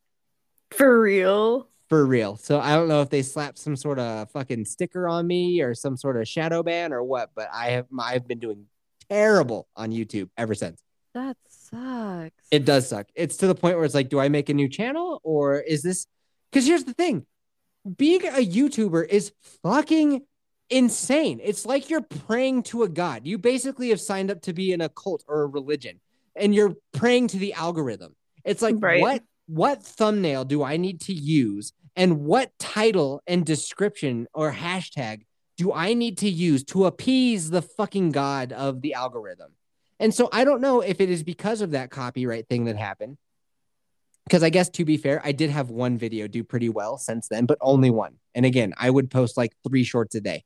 For 0.70 1.00
real. 1.00 1.68
for 1.88 2.04
real. 2.06 2.36
So 2.36 2.58
I 2.60 2.74
don't 2.74 2.88
know 2.88 3.02
if 3.02 3.10
they 3.10 3.22
slapped 3.22 3.58
some 3.58 3.76
sort 3.76 3.98
of 3.98 4.30
fucking 4.32 4.64
sticker 4.64 5.08
on 5.08 5.26
me 5.26 5.60
or 5.60 5.74
some 5.74 5.96
sort 5.96 6.16
of 6.16 6.26
shadow 6.28 6.62
ban 6.62 6.92
or 6.92 7.02
what, 7.02 7.30
but 7.34 7.48
I 7.52 7.70
have 7.70 7.86
I've 7.98 8.26
been 8.26 8.38
doing 8.40 8.66
terrible 9.10 9.68
on 9.76 9.90
YouTube 9.92 10.28
ever 10.36 10.54
since. 10.54 10.80
That 11.14 11.36
sucks. 11.48 12.32
It 12.50 12.64
does 12.64 12.88
suck. 12.88 13.06
It's 13.14 13.36
to 13.38 13.46
the 13.46 13.54
point 13.54 13.76
where 13.76 13.84
it's 13.84 13.94
like, 13.94 14.08
do 14.08 14.18
I 14.18 14.28
make 14.28 14.48
a 14.48 14.54
new 14.54 14.68
channel 14.68 15.20
or 15.22 15.60
is 15.60 15.82
this? 15.82 16.06
Because 16.50 16.66
here's 16.66 16.84
the 16.84 16.94
thing 16.94 17.26
being 17.96 18.22
a 18.24 18.44
YouTuber 18.44 19.06
is 19.08 19.32
fucking 19.62 20.22
insane. 20.70 21.40
It's 21.42 21.66
like 21.66 21.90
you're 21.90 22.02
praying 22.02 22.64
to 22.64 22.82
a 22.82 22.88
god. 22.88 23.26
You 23.26 23.38
basically 23.38 23.90
have 23.90 24.00
signed 24.00 24.30
up 24.30 24.42
to 24.42 24.52
be 24.52 24.72
in 24.72 24.80
a 24.80 24.88
cult 24.88 25.24
or 25.28 25.42
a 25.42 25.46
religion 25.46 26.00
and 26.36 26.54
you're 26.54 26.74
praying 26.92 27.28
to 27.28 27.38
the 27.38 27.52
algorithm. 27.52 28.14
It's 28.44 28.62
like, 28.62 28.76
Right. 28.78 29.00
what? 29.00 29.22
What 29.46 29.82
thumbnail 29.82 30.46
do 30.46 30.62
I 30.62 30.78
need 30.78 31.02
to 31.02 31.12
use? 31.12 31.72
And 31.96 32.24
what 32.24 32.50
title 32.58 33.22
and 33.26 33.44
description 33.44 34.26
or 34.34 34.50
hashtag 34.52 35.22
do 35.56 35.72
I 35.72 35.94
need 35.94 36.18
to 36.18 36.28
use 36.28 36.64
to 36.64 36.86
appease 36.86 37.50
the 37.50 37.62
fucking 37.62 38.10
god 38.12 38.52
of 38.52 38.80
the 38.80 38.94
algorithm? 38.94 39.52
And 40.00 40.12
so 40.12 40.28
I 40.32 40.44
don't 40.44 40.60
know 40.60 40.80
if 40.80 41.00
it 41.00 41.10
is 41.10 41.22
because 41.22 41.60
of 41.60 41.72
that 41.72 41.90
copyright 41.90 42.48
thing 42.48 42.64
that 42.64 42.76
happened. 42.76 43.18
Because 44.24 44.42
I 44.42 44.48
guess 44.48 44.70
to 44.70 44.84
be 44.84 44.96
fair, 44.96 45.20
I 45.24 45.32
did 45.32 45.50
have 45.50 45.70
one 45.70 45.98
video 45.98 46.26
do 46.26 46.42
pretty 46.42 46.70
well 46.70 46.96
since 46.96 47.28
then, 47.28 47.44
but 47.44 47.58
only 47.60 47.90
one. 47.90 48.14
And 48.34 48.46
again, 48.46 48.72
I 48.78 48.88
would 48.88 49.10
post 49.10 49.36
like 49.36 49.52
three 49.68 49.84
shorts 49.84 50.14
a 50.14 50.20
day. 50.20 50.44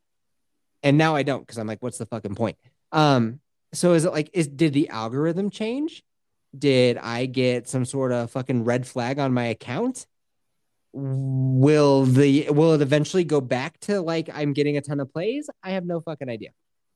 And 0.82 0.98
now 0.98 1.16
I 1.16 1.22
don't 1.22 1.40
because 1.40 1.58
I'm 1.58 1.66
like, 1.66 1.82
what's 1.82 1.98
the 1.98 2.06
fucking 2.06 2.34
point? 2.34 2.56
Um, 2.92 3.40
so 3.72 3.92
is 3.94 4.04
it 4.04 4.12
like 4.12 4.30
is 4.32 4.48
did 4.48 4.72
the 4.72 4.88
algorithm 4.88 5.50
change? 5.50 6.02
Did 6.56 6.96
I 6.96 7.26
get 7.26 7.68
some 7.68 7.84
sort 7.84 8.12
of 8.12 8.30
fucking 8.30 8.64
red 8.64 8.86
flag 8.86 9.18
on 9.18 9.34
my 9.34 9.44
account? 9.44 10.06
Will 10.92 12.04
the 12.04 12.48
will 12.50 12.72
it 12.74 12.80
eventually 12.80 13.24
go 13.24 13.40
back 13.40 13.78
to 13.80 14.00
like 14.00 14.30
I'm 14.32 14.52
getting 14.52 14.76
a 14.76 14.80
ton 14.80 15.00
of 15.00 15.12
plays? 15.12 15.50
I 15.62 15.70
have 15.70 15.84
no 15.84 16.00
fucking 16.00 16.28
idea. 16.28 16.50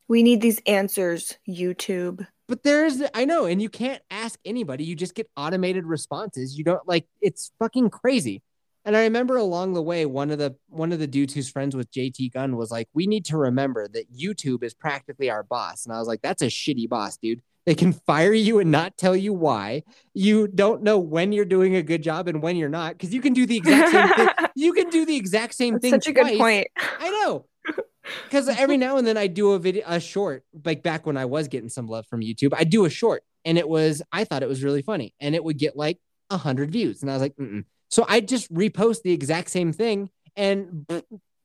We 0.08 0.22
need 0.22 0.40
these 0.40 0.60
answers, 0.66 1.38
YouTube. 1.48 2.26
But 2.48 2.64
there's, 2.64 3.00
I 3.14 3.24
know, 3.24 3.46
and 3.46 3.62
you 3.62 3.70
can't 3.70 4.02
ask 4.10 4.38
anybody. 4.44 4.84
You 4.84 4.94
just 4.94 5.14
get 5.14 5.30
automated 5.36 5.86
responses. 5.86 6.58
You 6.58 6.64
don't 6.64 6.86
like, 6.86 7.06
it's 7.20 7.52
fucking 7.58 7.88
crazy. 7.90 8.42
And 8.84 8.96
I 8.96 9.02
remember 9.02 9.36
along 9.36 9.74
the 9.74 9.82
way, 9.82 10.06
one 10.06 10.30
of 10.30 10.38
the 10.38 10.56
one 10.68 10.92
of 10.92 10.98
the 10.98 11.06
dudes 11.06 11.34
who's 11.34 11.48
friends 11.48 11.76
with 11.76 11.90
JT 11.92 12.32
Gunn 12.32 12.56
was 12.56 12.70
like, 12.70 12.88
"We 12.94 13.06
need 13.06 13.24
to 13.26 13.36
remember 13.36 13.86
that 13.88 14.12
YouTube 14.12 14.62
is 14.64 14.74
practically 14.74 15.30
our 15.30 15.42
boss." 15.42 15.84
And 15.86 15.94
I 15.94 15.98
was 15.98 16.08
like, 16.08 16.20
"That's 16.22 16.42
a 16.42 16.46
shitty 16.46 16.88
boss, 16.88 17.16
dude. 17.16 17.42
They 17.64 17.74
can 17.76 17.92
fire 17.92 18.32
you 18.32 18.58
and 18.58 18.72
not 18.72 18.96
tell 18.96 19.14
you 19.14 19.32
why. 19.32 19.84
You 20.14 20.48
don't 20.48 20.82
know 20.82 20.98
when 20.98 21.30
you're 21.30 21.44
doing 21.44 21.76
a 21.76 21.82
good 21.82 22.02
job 22.02 22.26
and 22.26 22.42
when 22.42 22.56
you're 22.56 22.68
not, 22.68 22.94
because 22.94 23.14
you 23.14 23.20
can 23.20 23.34
do 23.34 23.46
the 23.46 23.56
exact 23.56 23.90
same 23.92 24.08
thing. 24.08 24.28
You 24.54 24.72
can 24.74 24.90
do 24.90 25.06
the 25.06 25.16
exact 25.16 25.54
same 25.54 25.74
That's 25.74 25.82
thing. 25.82 25.92
such 25.92 26.08
a 26.08 26.12
good 26.12 26.38
point. 26.38 26.66
I 26.76 27.08
know. 27.08 27.46
Because 28.24 28.48
every 28.48 28.76
now 28.76 28.96
and 28.96 29.06
then 29.06 29.16
I 29.16 29.28
do 29.28 29.52
a 29.52 29.60
video, 29.60 29.84
a 29.86 30.00
short, 30.00 30.44
like 30.64 30.82
back 30.82 31.06
when 31.06 31.16
I 31.16 31.24
was 31.24 31.46
getting 31.46 31.68
some 31.68 31.86
love 31.86 32.04
from 32.08 32.20
YouTube, 32.20 32.52
I 32.52 32.64
do 32.64 32.84
a 32.84 32.90
short 32.90 33.22
and 33.44 33.56
it 33.56 33.68
was, 33.68 34.02
I 34.10 34.24
thought 34.24 34.42
it 34.42 34.48
was 34.48 34.64
really 34.64 34.82
funny 34.82 35.14
and 35.20 35.36
it 35.36 35.44
would 35.44 35.56
get 35.56 35.76
like 35.76 36.00
a 36.28 36.36
hundred 36.36 36.72
views. 36.72 37.00
And 37.02 37.10
I 37.10 37.14
was 37.14 37.22
like, 37.22 37.36
Mm-mm. 37.36 37.64
So 37.92 38.06
I 38.08 38.20
just 38.20 38.52
repost 38.52 39.02
the 39.02 39.12
exact 39.12 39.50
same 39.50 39.70
thing 39.70 40.08
and 40.34 40.86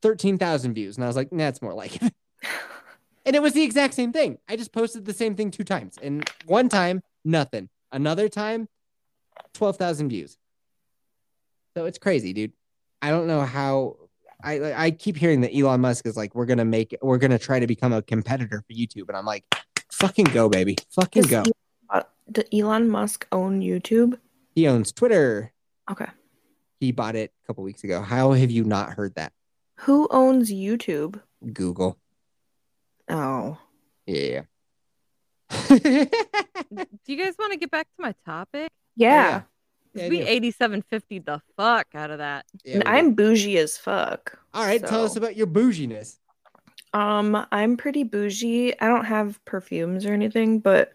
13,000 0.01 0.73
views. 0.73 0.95
And 0.95 1.03
I 1.03 1.07
was 1.07 1.17
like, 1.17 1.33
nah, 1.33 1.49
it's 1.49 1.61
more 1.61 1.73
like 1.73 2.01
it. 2.01 2.13
And 3.25 3.35
it 3.35 3.41
was 3.41 3.51
the 3.51 3.61
exact 3.61 3.93
same 3.93 4.13
thing. 4.13 4.37
I 4.47 4.55
just 4.55 4.71
posted 4.71 5.03
the 5.03 5.13
same 5.13 5.35
thing 5.35 5.51
two 5.51 5.65
times. 5.65 5.97
And 6.01 6.25
one 6.45 6.69
time, 6.69 7.01
nothing. 7.25 7.67
Another 7.91 8.29
time, 8.29 8.69
12,000 9.53 10.07
views. 10.07 10.37
So 11.75 11.83
it's 11.83 11.97
crazy, 11.97 12.31
dude. 12.31 12.53
I 13.01 13.09
don't 13.09 13.27
know 13.27 13.41
how. 13.41 13.97
I 14.41 14.85
I 14.85 14.91
keep 14.91 15.17
hearing 15.17 15.41
that 15.41 15.53
Elon 15.53 15.81
Musk 15.81 16.05
is 16.05 16.15
like, 16.15 16.35
we're 16.35 16.45
gonna 16.45 16.63
make, 16.63 16.95
we're 17.01 17.17
gonna 17.17 17.37
try 17.37 17.59
to 17.59 17.67
become 17.67 17.91
a 17.91 18.01
competitor 18.01 18.63
for 18.65 18.73
YouTube, 18.73 19.09
and 19.09 19.17
I'm 19.17 19.25
like, 19.25 19.43
fucking 19.91 20.25
go, 20.25 20.47
baby, 20.47 20.77
fucking 20.91 21.23
Does 21.23 21.31
go. 21.31 21.37
Elon- 21.39 21.51
uh, 21.89 22.03
Does 22.31 22.45
Elon 22.53 22.87
Musk 22.87 23.27
own 23.33 23.59
YouTube? 23.59 24.17
He 24.55 24.69
owns 24.69 24.93
Twitter. 24.93 25.51
Okay. 25.91 26.07
He 26.79 26.91
bought 26.91 27.15
it 27.15 27.31
a 27.43 27.47
couple 27.47 27.63
weeks 27.63 27.83
ago. 27.83 28.01
How 28.01 28.31
have 28.33 28.51
you 28.51 28.63
not 28.63 28.91
heard 28.91 29.15
that? 29.15 29.33
Who 29.81 30.07
owns 30.11 30.51
YouTube? 30.51 31.19
Google. 31.53 31.97
Oh. 33.09 33.57
Yeah. 34.05 34.41
Do 35.69 35.77
you 37.05 37.17
guys 37.17 37.35
want 37.39 37.53
to 37.53 37.57
get 37.59 37.71
back 37.71 37.87
to 37.95 38.01
my 38.01 38.13
topic? 38.25 38.69
Yeah. 38.95 39.39
'Cause 39.41 39.45
Yeah, 39.93 40.05
I 40.05 40.09
we 40.09 40.21
8750 40.21 41.19
the 41.19 41.41
fuck 41.55 41.87
out 41.95 42.11
of 42.11 42.19
that. 42.19 42.45
Yeah, 42.63 42.75
And 42.75 42.83
I'm 42.87 43.13
bougie 43.13 43.57
as 43.57 43.77
fuck. 43.77 44.37
all 44.53 44.63
right. 44.65 44.85
Tell 44.85 45.03
us 45.03 45.15
about 45.15 45.35
your 45.35 45.47
bouginess. 45.47 46.17
Um, 46.93 47.45
I'm 47.51 47.77
pretty 47.77 48.03
bougie. 48.03 48.79
I 48.79 48.87
don't 48.87 49.05
have 49.05 49.43
perfumes 49.45 50.05
or 50.05 50.13
anything, 50.13 50.59
but 50.59 50.93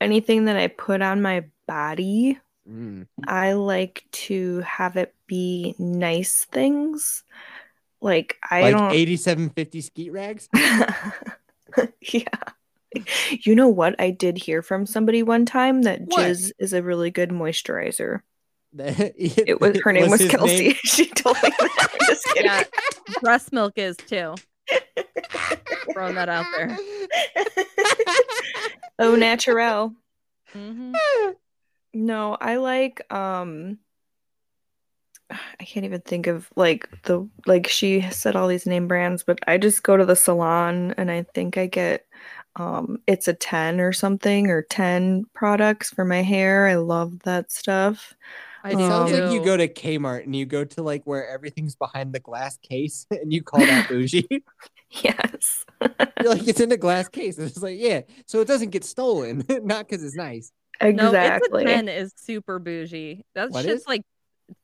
anything 0.00 0.46
that 0.46 0.56
I 0.56 0.68
put 0.68 1.02
on 1.02 1.22
my 1.22 1.44
body, 1.66 2.38
Mm. 2.70 3.06
I 3.26 3.54
like 3.54 4.04
to 4.12 4.60
have 4.60 4.96
it 4.96 5.14
be 5.26 5.74
nice 5.78 6.44
things. 6.44 7.24
Like 8.00 8.36
I 8.48 8.62
Like 8.62 8.76
don't 8.76 8.92
8750 8.92 9.80
skeet 9.80 10.12
rags. 10.12 10.48
Yeah. 12.00 12.24
You 13.44 13.54
know 13.54 13.68
what? 13.68 13.94
I 14.00 14.10
did 14.10 14.36
hear 14.38 14.60
from 14.62 14.84
somebody 14.86 15.22
one 15.22 15.46
time 15.46 15.82
that 15.82 16.00
What? 16.06 16.26
jizz 16.26 16.50
is 16.58 16.72
a 16.72 16.82
really 16.82 17.10
good 17.12 17.30
moisturizer. 17.30 18.20
it 18.78 19.44
It 19.46 19.60
was 19.60 19.78
her 19.84 19.92
name 19.92 20.10
was, 20.10 20.20
his 20.20 20.30
Kelsey. 20.30 20.68
name- 20.68 20.76
she 20.84 21.06
told 21.06 21.36
me 21.42 21.50
that. 21.50 21.88
I'm 21.92 22.06
just 22.08 22.24
kidding. 22.26 22.44
Yeah. 22.50 22.64
Breast 23.20 23.52
milk 23.52 23.74
is 23.76 23.96
too. 23.96 24.34
Throwing 25.92 26.16
that 26.16 26.28
out 26.28 26.46
there. 26.56 26.76
oh, 28.98 29.14
natural. 29.14 29.94
hmm 30.52 30.92
No, 31.92 32.36
I 32.40 32.56
like 32.56 33.12
um 33.12 33.78
I 35.30 35.64
can't 35.64 35.86
even 35.86 36.00
think 36.00 36.26
of 36.26 36.48
like 36.56 36.88
the 37.04 37.28
like 37.46 37.68
she 37.68 38.02
said 38.10 38.36
all 38.36 38.48
these 38.48 38.66
name 38.66 38.88
brands, 38.88 39.22
but 39.22 39.38
I 39.46 39.58
just 39.58 39.82
go 39.82 39.96
to 39.96 40.04
the 40.04 40.16
salon 40.16 40.94
and 40.96 41.10
I 41.10 41.24
think 41.34 41.56
I 41.56 41.66
get 41.66 42.06
um 42.56 43.00
it's 43.06 43.28
a 43.28 43.34
10 43.34 43.80
or 43.80 43.92
something 43.92 44.48
or 44.48 44.62
10 44.62 45.24
products 45.34 45.90
for 45.90 46.04
my 46.04 46.22
hair. 46.22 46.66
I 46.66 46.76
love 46.76 47.20
that 47.20 47.52
stuff. 47.52 48.14
It 48.64 48.76
do. 48.76 48.86
sounds 48.86 49.12
like 49.12 49.32
you 49.32 49.42
go 49.44 49.56
to 49.56 49.68
Kmart 49.68 50.24
and 50.24 50.36
you 50.36 50.44
go 50.44 50.64
to 50.64 50.82
like 50.82 51.02
where 51.04 51.26
everything's 51.28 51.76
behind 51.76 52.12
the 52.12 52.20
glass 52.20 52.58
case 52.58 53.06
and 53.10 53.32
you 53.32 53.42
call 53.42 53.60
that 53.60 53.88
bougie. 53.88 54.26
Yes. 55.04 55.64
You're 56.20 56.30
like, 56.30 56.48
it's 56.48 56.58
in 56.58 56.72
a 56.72 56.76
glass 56.76 57.08
case. 57.08 57.38
It's 57.38 57.62
like, 57.62 57.78
yeah. 57.78 58.00
So 58.26 58.40
it 58.40 58.48
doesn't 58.48 58.70
get 58.70 58.82
stolen, 58.82 59.44
not 59.62 59.88
because 59.88 60.02
it's 60.02 60.16
nice. 60.16 60.50
Exactly. 60.80 61.64
No, 61.64 61.70
it's 61.70 61.70
a 61.70 61.76
10 61.84 61.88
is 61.88 62.12
super 62.16 62.58
bougie. 62.58 63.24
That 63.34 63.50
What 63.50 63.64
shit's 63.64 63.82
is? 63.82 63.86
like, 63.88 64.02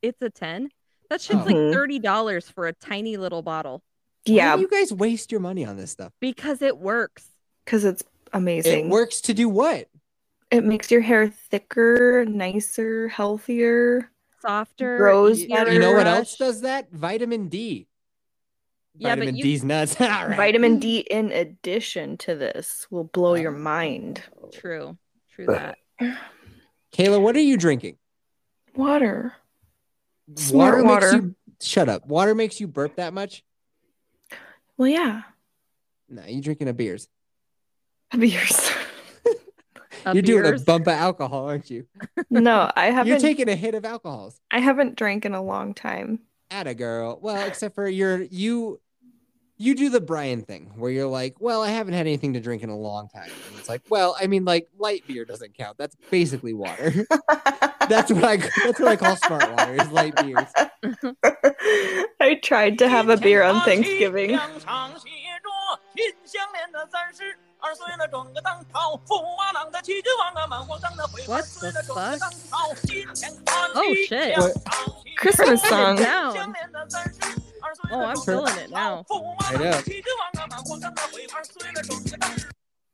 it's 0.03 0.21
a 0.23 0.31
10. 0.31 0.69
That 1.11 1.21
shit's 1.21 1.41
Oh. 1.41 1.45
Like 1.45 1.57
uh-huh. 1.57 1.75
$30 1.75 2.53
for 2.53 2.67
a 2.67 2.73
tiny 2.73 3.17
little 3.17 3.43
bottle 3.43 3.83
Why 4.27 4.35
yeah, 4.35 4.57
do 4.57 4.63
you 4.63 4.69
guys 4.69 4.93
waste 4.93 5.31
your 5.31 5.41
money 5.41 5.65
on 5.65 5.77
this 5.77 5.91
stuff? 5.93 6.13
because 6.21 6.63
it 6.63 6.79
works. 6.79 7.29
cuz 7.67 7.85
it's 7.85 8.03
amazing. 8.33 8.87
It 8.87 8.91
works 8.91 9.21
to 9.23 9.35
do 9.35 9.49
what? 9.49 9.89
It 10.51 10.65
makes 10.65 10.91
your 10.91 11.01
hair 11.01 11.29
thicker, 11.29 12.25
nicer, 12.25 13.09
healthier. 13.09 14.11
Softer. 14.43 14.97
Grows 14.99 15.43
You, 15.43 15.49
better. 15.49 15.73
to 15.73 15.79
know 15.79 15.93
what 15.93 16.07
else 16.07 16.37
does 16.37 16.61
that? 16.61 16.91
Vitamin 16.93 17.49
D. 17.49 17.89
Yeah, 18.99 19.11
but 19.17 19.19
Vitamin 19.21 19.37
you- 19.37 19.43
D's 19.43 19.65
nuts. 19.65 19.97
All 20.01 20.07
right. 20.07 20.37
Vitamin 20.37 20.79
D 20.79 20.99
in 20.99 21.33
addition 21.33 22.17
to 22.19 22.35
this 22.37 22.87
will 22.91 23.05
blow 23.05 23.35
your 23.35 23.55
Oh. 23.55 23.59
mind. 23.59 24.23
True. 24.53 24.97
True 25.35 25.47
that. 25.47 25.79
Kayla, 26.01 27.21
what 27.21 27.37
are 27.37 27.41
you 27.41 27.57
drinking? 27.57 27.97
Water. 28.75 29.33
Smart 30.35 30.79
makes 30.79 30.89
water. 30.89 31.13
you 31.13 31.35
shut 31.61 31.89
up. 31.89 32.07
Water 32.07 32.35
makes 32.35 32.61
you 32.61 32.67
burp 32.67 32.97
that 32.97 33.13
much? 33.13 33.45
Well, 34.77 34.89
yeah. 34.89 35.23
No, 36.09 36.23
you 36.27 36.43
drinking 36.43 36.69
a 36.69 36.73
beers. 36.75 37.09
Beers. 38.17 38.71
A 40.05 40.13
You're 40.15 40.23
doing 40.23 40.47
a 40.55 40.59
bump 40.59 40.87
of 40.87 40.93
alcohol, 40.93 41.49
aren't 41.49 41.71
you? 41.71 41.87
no, 42.31 42.71
I 42.77 42.87
haven't. 42.91 43.09
You're 43.09 43.19
taking 43.19 43.49
a 43.49 43.57
hit 43.57 43.75
of 43.75 43.85
alcohols. 43.85 44.41
I 44.51 44.61
haven't 44.61 44.97
drank 44.97 45.25
in 45.25 45.35
a 45.35 45.43
long 45.43 45.75
time. 45.75 46.21
At 46.51 46.67
a 46.67 46.75
girl. 46.75 47.19
Well, 47.21 47.45
except 47.47 47.75
for 47.75 47.89
you're 47.89 48.23
you 48.23 48.81
you 49.59 49.75
do 49.75 49.89
the 49.89 50.01
Brian 50.01 50.43
thing 50.43 50.73
where 50.77 50.91
you're 50.91 51.07
like, 51.07 51.41
well, 51.41 51.63
I 51.63 51.71
haven't 51.71 51.95
had 51.95 52.07
anything 52.07 52.35
to 52.35 52.41
drink 52.41 52.63
in 52.63 52.69
a 52.69 52.77
long 52.77 53.09
time. 53.09 53.31
And 53.49 53.59
it's 53.59 53.69
like, 53.69 53.83
well, 53.89 54.17
I 54.21 54.27
mean, 54.27 54.45
like 54.45 54.69
light 54.79 55.07
beer 55.07 55.25
doesn't 55.25 55.57
count. 55.57 55.79
That's 55.79 55.97
basically 56.11 56.53
water. 56.53 56.93
that's 57.89 58.13
what 58.13 58.25
I 58.25 58.37
that's 58.37 58.81
what 58.81 58.89
I 58.89 58.97
call 58.97 59.17
smart 59.17 59.51
water 59.57 59.75
is 59.75 59.89
light 59.91 60.15
beers. 60.17 60.49
I 62.21 62.35
tried 62.43 62.79
to 62.81 62.89
have 62.89 63.09
a 63.09 63.17
beer 63.17 63.43
on 63.43 63.63
Thanksgiving. 63.63 64.39
What 71.27 71.45
the 71.45 71.73
fuck? 71.83 72.21
Oh 73.75 73.95
shit! 74.07 74.37
What? 74.37 74.57
Christmas 75.17 75.63
song. 75.63 75.97
Oh, 77.91 78.05
I'm 78.05 78.17
feeling 78.17 78.57
it 78.59 78.71
now. 78.71 79.05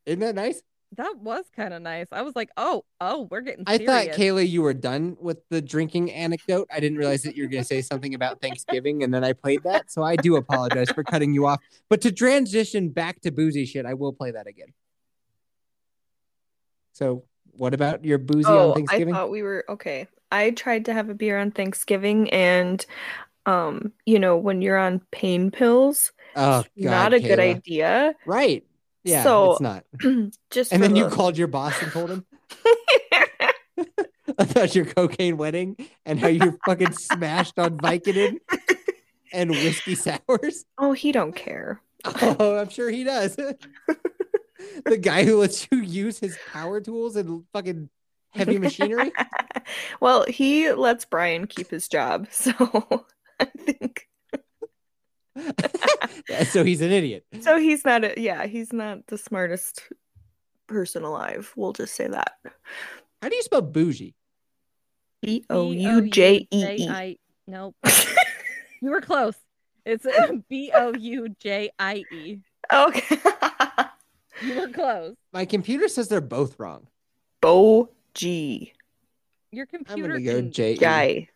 Isn't 0.07 0.21
that 0.21 0.35
nice? 0.35 0.63
That 0.97 1.17
was 1.19 1.45
kind 1.57 1.73
of 1.73 1.81
nice. 1.81 2.09
I 2.13 2.21
was 2.21 2.37
like, 2.37 2.51
oh, 2.59 2.85
oh, 3.01 3.27
we're 3.31 3.41
getting. 3.41 3.65
Serious. 3.67 3.89
I 3.89 4.07
thought 4.09 4.15
Kayla, 4.15 4.47
you 4.47 4.61
were 4.61 4.75
done 4.75 5.17
with 5.19 5.39
the 5.49 5.63
drinking 5.63 6.13
anecdote. 6.13 6.69
I 6.71 6.81
didn't 6.81 6.99
realize 6.99 7.23
that 7.23 7.35
you 7.35 7.45
were 7.45 7.49
going 7.49 7.63
to 7.63 7.67
say 7.67 7.81
something 7.81 8.15
about 8.15 8.43
Thanksgiving, 8.43 9.03
and 9.03 9.13
then 9.13 9.25
I 9.25 9.33
played 9.33 9.63
that. 9.63 9.91
So 9.91 10.03
I 10.03 10.17
do 10.17 10.37
apologize 10.37 10.91
for 10.91 11.03
cutting 11.03 11.33
you 11.33 11.47
off. 11.47 11.61
But 11.89 12.03
to 12.03 12.13
transition 12.13 12.91
back 12.91 13.23
to 13.23 13.31
boozy 13.31 13.65
shit, 13.65 13.87
I 13.87 13.95
will 13.95 14.13
play 14.13 14.33
that 14.33 14.47
again. 14.47 14.75
So, 16.93 17.25
what 17.53 17.73
about 17.73 18.05
your 18.05 18.19
boozy 18.19 18.45
oh, 18.47 18.71
on 18.71 18.75
Thanksgiving? 18.75 19.15
I 19.15 19.19
thought 19.19 19.31
we 19.31 19.43
were 19.43 19.65
okay. 19.71 20.09
I 20.31 20.51
tried 20.51 20.85
to 20.87 20.93
have 20.93 21.09
a 21.09 21.15
beer 21.15 21.39
on 21.39 21.53
Thanksgiving, 21.53 22.29
and 22.31 22.85
um, 23.47 23.93
you 24.07 24.19
know, 24.19 24.37
when 24.37 24.63
you're 24.63 24.79
on 24.79 25.01
pain 25.11 25.51
pills, 25.51 26.13
oh, 26.37 26.65
God, 26.81 26.91
not 26.91 27.13
a 27.15 27.21
good 27.21 27.41
idea. 27.41 28.15
Right? 28.27 28.65
Yeah, 29.05 29.23
So- 29.25 29.53
it's 29.53 29.61
not. 29.61 29.85
Just 30.51 30.73
And 30.73 30.83
then 30.83 30.95
you 30.97 31.09
called 31.09 31.37
your 31.37 31.49
boss 31.49 31.81
and 31.83 31.91
told 31.93 32.11
him 32.11 32.25
about 34.39 34.75
your 34.75 34.85
cocaine 34.85 35.37
wedding 35.37 35.77
and 36.07 36.19
how 36.21 36.29
you 36.29 36.59
fucking 36.65 36.93
smashed 36.93 37.59
on 37.59 37.79
Vicodin 37.79 38.39
and 39.33 39.51
whiskey 39.51 39.95
sours. 39.95 40.65
oh, 40.79 40.93
he 40.93 41.11
don't 41.13 41.35
care. 41.35 41.81
Oh, 42.05 42.59
I'm 42.59 42.69
sure 42.69 42.91
he 42.91 43.05
does. 43.05 43.37
the 44.85 44.99
guy 44.99 45.25
who 45.25 45.41
lets 45.41 45.67
you 45.71 45.79
use 45.79 46.19
his 46.19 46.37
power 46.53 46.81
tools 46.81 47.17
and 47.17 47.45
fucking 47.53 47.89
heavy 48.31 48.59
machinery. 48.59 49.13
well, 50.01 50.25
he 50.25 50.73
lets 50.73 51.05
Brian 51.05 51.47
keep 51.47 51.71
his 51.71 51.89
job, 51.89 52.29
so 52.31 53.05
I 53.43 53.47
think 53.65 54.09
so 56.51 56.63
he's 56.65 56.81
an 56.81 56.91
idiot. 56.93 57.25
so. 57.41 57.59
He's 57.59 57.85
not 57.85 58.05
a 58.05 58.15
yeah. 58.21 58.47
He's 58.47 58.73
not 58.73 59.07
the 59.07 59.17
smartest 59.19 59.83
person 60.67 61.03
alive. 61.05 61.53
We'll 61.57 61.73
just 61.73 61.95
say 61.95 62.07
that. 62.09 62.33
How 63.21 63.29
do 63.29 63.37
you 63.37 63.43
spell 63.43 63.63
bougie? 63.63 64.15
B 65.23 65.45
O 65.49 65.71
U 65.73 66.09
J 66.09 66.37
E 66.37 66.47
E. 66.51 66.77
B-O-U-J-I- 66.77 67.17
Nope. 67.47 67.75
you 68.83 68.91
were 68.91 69.01
close. 69.01 69.35
It's 69.85 70.07
B 70.49 70.71
O 70.75 70.93
U 70.95 71.29
J 71.41 71.71
I 71.79 72.05
E. 72.13 72.39
Okay. 72.73 73.19
You 74.43 74.61
were 74.61 74.69
close. 74.69 75.15
My 75.33 75.45
computer 75.45 75.89
says 75.89 76.09
they're 76.09 76.21
both 76.21 76.59
wrong. 76.59 76.89
Bo 77.41 77.91
G 78.15 78.73
Your 79.51 79.67
I'm 79.73 79.85
computer 79.85 80.09
gonna 80.19 80.21
go 80.25 80.33
can 80.41 80.53
J. 80.53 80.77
Guy. 80.77 81.29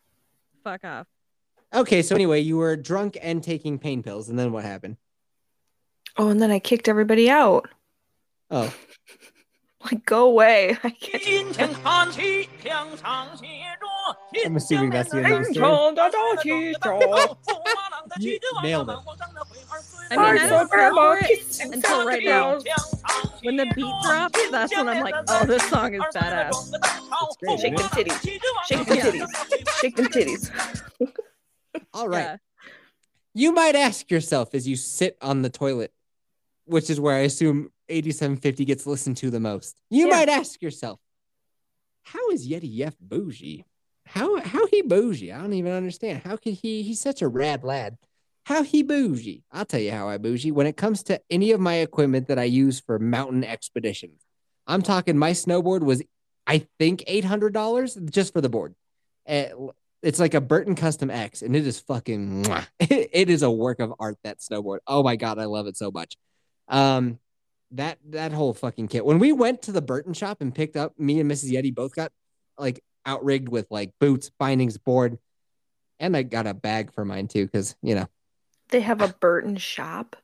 fuck 0.64 0.84
off. 0.84 1.06
Okay, 1.76 2.00
so 2.00 2.14
anyway, 2.14 2.40
you 2.40 2.56
were 2.56 2.74
drunk 2.74 3.18
and 3.20 3.44
taking 3.44 3.78
pain 3.78 4.02
pills, 4.02 4.30
and 4.30 4.38
then 4.38 4.50
what 4.50 4.64
happened? 4.64 4.96
Oh, 6.16 6.30
and 6.30 6.40
then 6.40 6.50
I 6.50 6.58
kicked 6.58 6.88
everybody 6.88 7.28
out. 7.28 7.68
Oh. 8.50 8.72
like, 9.84 10.06
go 10.06 10.24
away. 10.24 10.78
I 10.84 10.96
am 14.46 14.56
assuming 14.56 14.88
that's 14.88 15.10
the 15.10 15.18
end 15.18 15.26
of 15.26 15.44
the 15.44 15.52
story. 15.52 16.74
nailed 18.62 18.88
it. 18.88 18.96
I 20.10 20.16
mean, 20.16 20.38
I 20.38 20.48
don't 20.48 20.70
remember 20.70 21.18
it 21.20 21.60
until 21.60 22.06
right 22.06 22.24
now. 22.24 22.58
When 23.42 23.56
the 23.56 23.66
beat 23.74 23.92
drops, 24.02 24.50
that's 24.50 24.74
when 24.74 24.88
I'm 24.88 25.04
like, 25.04 25.14
oh, 25.28 25.44
this 25.44 25.68
song 25.68 25.92
is 25.94 26.00
badass. 26.14 26.72
Shake, 27.46 27.60
Shake 27.60 27.76
them 27.76 27.88
titties. 27.88 28.20
Shake 28.66 28.86
them 28.86 28.96
titties. 28.96 29.80
Shake 29.80 29.96
them 29.96 30.06
titties. 30.06 31.12
All 31.94 32.08
right. 32.08 32.20
Yeah. 32.22 32.36
You 33.34 33.52
might 33.52 33.74
ask 33.76 34.10
yourself 34.10 34.54
as 34.54 34.66
you 34.66 34.76
sit 34.76 35.16
on 35.20 35.42
the 35.42 35.50
toilet, 35.50 35.92
which 36.64 36.88
is 36.88 36.98
where 36.98 37.14
I 37.14 37.20
assume 37.20 37.70
8750 37.88 38.64
gets 38.64 38.86
listened 38.86 39.16
to 39.18 39.30
the 39.30 39.40
most. 39.40 39.80
You 39.90 40.06
Yeah. 40.08 40.16
might 40.16 40.28
ask 40.28 40.62
yourself, 40.62 40.98
how 42.02 42.30
is 42.30 42.48
Yeti 42.48 42.68
Yef 42.70 42.96
bougie? 43.00 43.64
How 44.06 44.40
how 44.40 44.66
he 44.68 44.82
bougie? 44.82 45.32
I 45.32 45.38
don't 45.40 45.52
even 45.52 45.72
understand. 45.72 46.22
How 46.24 46.36
could 46.36 46.54
he? 46.54 46.82
He's 46.82 47.00
such 47.00 47.20
a 47.22 47.28
rad 47.28 47.64
lad. 47.64 47.98
How 48.44 48.62
he 48.62 48.84
bougie? 48.84 49.42
I'll 49.50 49.64
tell 49.64 49.80
you 49.80 49.90
how 49.90 50.08
I 50.08 50.18
bougie. 50.18 50.52
When 50.52 50.68
it 50.68 50.76
comes 50.76 51.02
to 51.04 51.20
any 51.28 51.50
of 51.50 51.60
my 51.60 51.74
equipment 51.76 52.28
that 52.28 52.38
I 52.38 52.44
use 52.44 52.78
for 52.78 53.00
mountain 53.00 53.42
expeditions, 53.42 54.20
I'm 54.68 54.82
talking 54.82 55.18
my 55.18 55.32
snowboard 55.32 55.80
was, 55.80 56.02
I 56.46 56.66
think, 56.78 57.02
eight 57.08 57.24
hundred 57.24 57.52
dollars 57.52 57.96
just 57.96 58.32
for 58.32 58.40
the 58.40 58.48
board. 58.48 58.76
Eh, 59.26 59.50
it's 60.02 60.18
like 60.20 60.34
a 60.34 60.40
Burton 60.40 60.74
Custom 60.74 61.10
X, 61.10 61.42
and 61.42 61.56
it 61.56 61.66
is 61.66 61.80
fucking. 61.80 62.44
mwah. 62.44 62.66
It 62.80 63.30
is 63.30 63.42
a 63.42 63.50
work 63.50 63.80
of 63.80 63.92
art. 63.98 64.16
That 64.24 64.38
snowboard. 64.40 64.78
Oh 64.86 65.02
my 65.02 65.16
god, 65.16 65.38
I 65.38 65.44
love 65.46 65.66
it 65.66 65.76
so 65.76 65.90
much. 65.90 66.16
Um, 66.68 67.18
that 67.72 67.98
that 68.10 68.32
whole 68.32 68.54
fucking 68.54 68.88
kit. 68.88 69.04
When 69.04 69.18
we 69.18 69.32
went 69.32 69.62
to 69.62 69.72
the 69.72 69.82
Burton 69.82 70.12
shop 70.14 70.40
and 70.40 70.54
picked 70.54 70.76
up, 70.76 70.98
me 70.98 71.18
and 71.20 71.30
Mrs. 71.30 71.50
Yeti 71.52 71.74
both 71.74 71.94
got 71.94 72.12
like 72.58 72.82
outrigged 73.04 73.48
with 73.48 73.66
like 73.70 73.92
boots, 74.00 74.30
bindings, 74.38 74.78
board, 74.78 75.18
and 75.98 76.16
I 76.16 76.22
got 76.22 76.46
a 76.46 76.54
bag 76.54 76.92
for 76.92 77.04
mine 77.04 77.28
too, 77.28 77.44
because 77.46 77.74
you 77.82 77.94
know. 77.94 78.06
They 78.68 78.80
have 78.80 79.00
a 79.00 79.08
Burton 79.20 79.56
shop. 79.56 80.16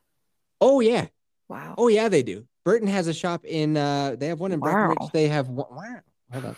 Oh 0.61 0.79
yeah, 0.81 1.07
Wow. 1.49 1.75
oh 1.77 1.87
yeah, 1.87 2.09
they 2.09 2.23
do. 2.23 2.45
Burton 2.65 2.87
has 2.87 3.07
a 3.07 3.13
shop 3.13 3.43
in. 3.45 3.75
uh 3.75 4.15
They 4.17 4.27
have 4.27 4.39
one 4.39 4.51
in 4.51 4.59
Breckenridge. 4.59 5.11
They 5.11 5.27
have 5.29 5.49
one. 5.49 5.67
Wow. 5.71 5.99
Hold 6.31 6.45
on. 6.45 6.55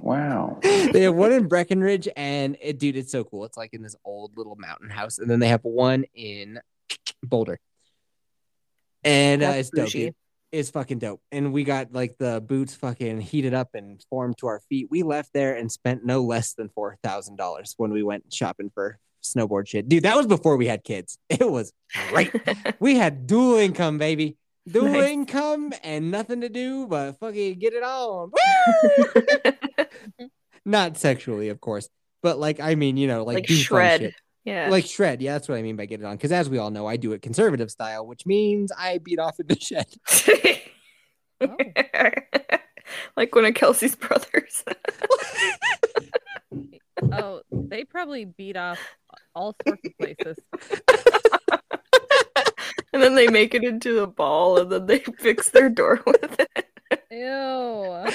Wow. 0.00 0.58
they 0.62 1.02
have 1.02 1.14
one 1.14 1.32
in 1.32 1.48
Breckenridge, 1.48 2.08
and 2.16 2.56
it, 2.60 2.78
dude, 2.78 2.96
it's 2.96 3.12
so 3.12 3.24
cool. 3.24 3.44
It's 3.44 3.56
like 3.56 3.74
in 3.74 3.82
this 3.82 3.96
old 4.04 4.36
little 4.36 4.56
mountain 4.56 4.90
house, 4.90 5.18
and 5.18 5.30
then 5.30 5.40
they 5.40 5.48
have 5.48 5.64
one 5.64 6.04
in 6.14 6.60
Boulder, 7.22 7.58
and 9.04 9.42
uh, 9.42 9.48
it's 9.56 9.70
dope. 9.70 9.88
dude. 9.88 10.14
It's 10.50 10.70
fucking 10.70 10.98
dope. 10.98 11.20
And 11.30 11.52
we 11.52 11.62
got 11.62 11.92
like 11.92 12.16
the 12.16 12.40
boots 12.40 12.74
fucking 12.74 13.20
heated 13.20 13.52
up 13.52 13.74
and 13.74 14.02
formed 14.08 14.38
to 14.38 14.46
our 14.46 14.60
feet. 14.70 14.88
We 14.90 15.02
left 15.02 15.34
there 15.34 15.54
and 15.54 15.70
spent 15.70 16.06
no 16.06 16.22
less 16.22 16.54
than 16.54 16.70
four 16.70 16.96
thousand 17.02 17.36
dollars 17.36 17.74
when 17.76 17.90
we 17.90 18.02
went 18.02 18.32
shopping 18.32 18.70
for 18.72 18.98
snowboard 19.22 19.68
shit, 19.68 19.88
dude. 19.88 20.04
That 20.04 20.16
was 20.16 20.26
before 20.26 20.56
we 20.56 20.66
had 20.66 20.84
kids. 20.84 21.18
It 21.28 21.50
was 21.50 21.72
great. 22.10 22.32
we 22.80 22.96
had 22.96 23.26
dual 23.26 23.56
income, 23.56 23.98
baby. 23.98 24.36
Dual 24.68 24.88
Nice. 24.92 25.10
income 25.10 25.72
and 25.82 26.10
nothing 26.10 26.40
to 26.42 26.48
do 26.48 26.86
but 26.86 27.18
fucking 27.18 27.58
get 27.58 27.72
it 27.72 27.82
on. 27.82 28.30
Not 30.64 30.98
sexually, 30.98 31.48
of 31.48 31.60
course, 31.60 31.88
but 32.22 32.38
like 32.38 32.60
I 32.60 32.74
mean, 32.74 32.96
you 32.96 33.06
know, 33.06 33.24
like, 33.24 33.36
like 33.36 33.48
shred. 33.48 34.14
Yeah. 34.44 34.68
Like 34.70 34.86
shred. 34.86 35.20
Yeah, 35.20 35.32
that's 35.32 35.48
what 35.48 35.58
I 35.58 35.62
mean 35.62 35.76
by 35.76 35.86
get 35.86 36.00
it 36.00 36.04
on. 36.06 36.16
Because 36.16 36.32
as 36.32 36.48
we 36.48 36.58
all 36.58 36.70
know, 36.70 36.86
I 36.86 36.96
do 36.96 37.12
it 37.12 37.22
conservative 37.22 37.70
style, 37.70 38.06
which 38.06 38.24
means 38.26 38.72
I 38.76 38.98
beat 38.98 39.18
off 39.18 39.38
in 39.40 39.46
the 39.46 39.58
shed. 39.58 39.86
like 43.16 43.34
one 43.34 43.44
of 43.44 43.54
Kelsey's 43.54 43.96
brothers. 43.96 44.64
Oh, 47.12 47.42
they 47.52 47.84
probably 47.84 48.24
beat 48.24 48.56
off 48.56 48.80
all 49.34 49.54
sorts 49.64 49.82
of 49.86 49.92
places. 49.98 50.36
And 52.98 53.04
then 53.04 53.14
they 53.14 53.28
make 53.28 53.54
it 53.54 53.62
into 53.62 54.00
a 54.00 54.08
ball 54.08 54.58
and 54.58 54.72
then 54.72 54.86
they 54.86 54.98
fix 55.20 55.50
their 55.50 55.68
door 55.68 56.00
with 56.04 56.40
it. 56.40 56.66
Ew. 57.12 57.92
I 57.92 58.10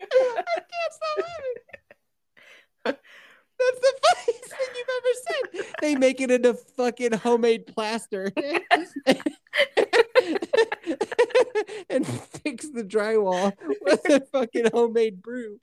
can't 0.00 0.92
stop 0.92 1.18
laughing. 1.18 1.54
That's 2.84 3.80
the 3.80 3.92
funniest 4.06 4.50
thing 4.50 4.68
you've 4.76 4.94
ever 4.98 5.12
said. 5.26 5.74
They 5.80 5.96
make 5.96 6.20
it 6.20 6.30
into 6.30 6.54
fucking 6.54 7.14
homemade 7.14 7.66
plaster 7.66 8.32
and 11.90 12.06
fix 12.06 12.70
the 12.70 12.84
drywall 12.84 13.52
with 13.82 14.08
a 14.08 14.20
fucking 14.30 14.70
homemade 14.72 15.20
brew. 15.20 15.58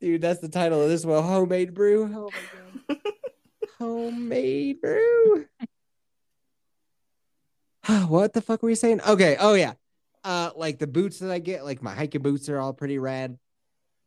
Dude, 0.00 0.22
that's 0.22 0.40
the 0.40 0.48
title 0.48 0.80
of 0.80 0.88
this 0.88 1.04
one. 1.04 1.22
Homemade 1.22 1.74
brew. 1.74 2.04
Oh 2.04 2.30
my 2.30 2.94
god. 2.94 2.98
Homemade 3.78 4.80
brew. 4.80 5.46
what 8.08 8.32
the 8.32 8.40
fuck 8.40 8.62
were 8.62 8.70
you 8.70 8.76
saying? 8.76 9.00
Okay. 9.06 9.36
Oh 9.38 9.54
yeah. 9.54 9.74
Uh, 10.24 10.50
like 10.56 10.78
the 10.78 10.86
boots 10.86 11.20
that 11.20 11.30
I 11.30 11.38
get, 11.38 11.64
like 11.64 11.82
my 11.82 11.94
hiking 11.94 12.22
boots 12.22 12.48
are 12.48 12.58
all 12.58 12.72
pretty 12.72 12.98
rad. 12.98 13.38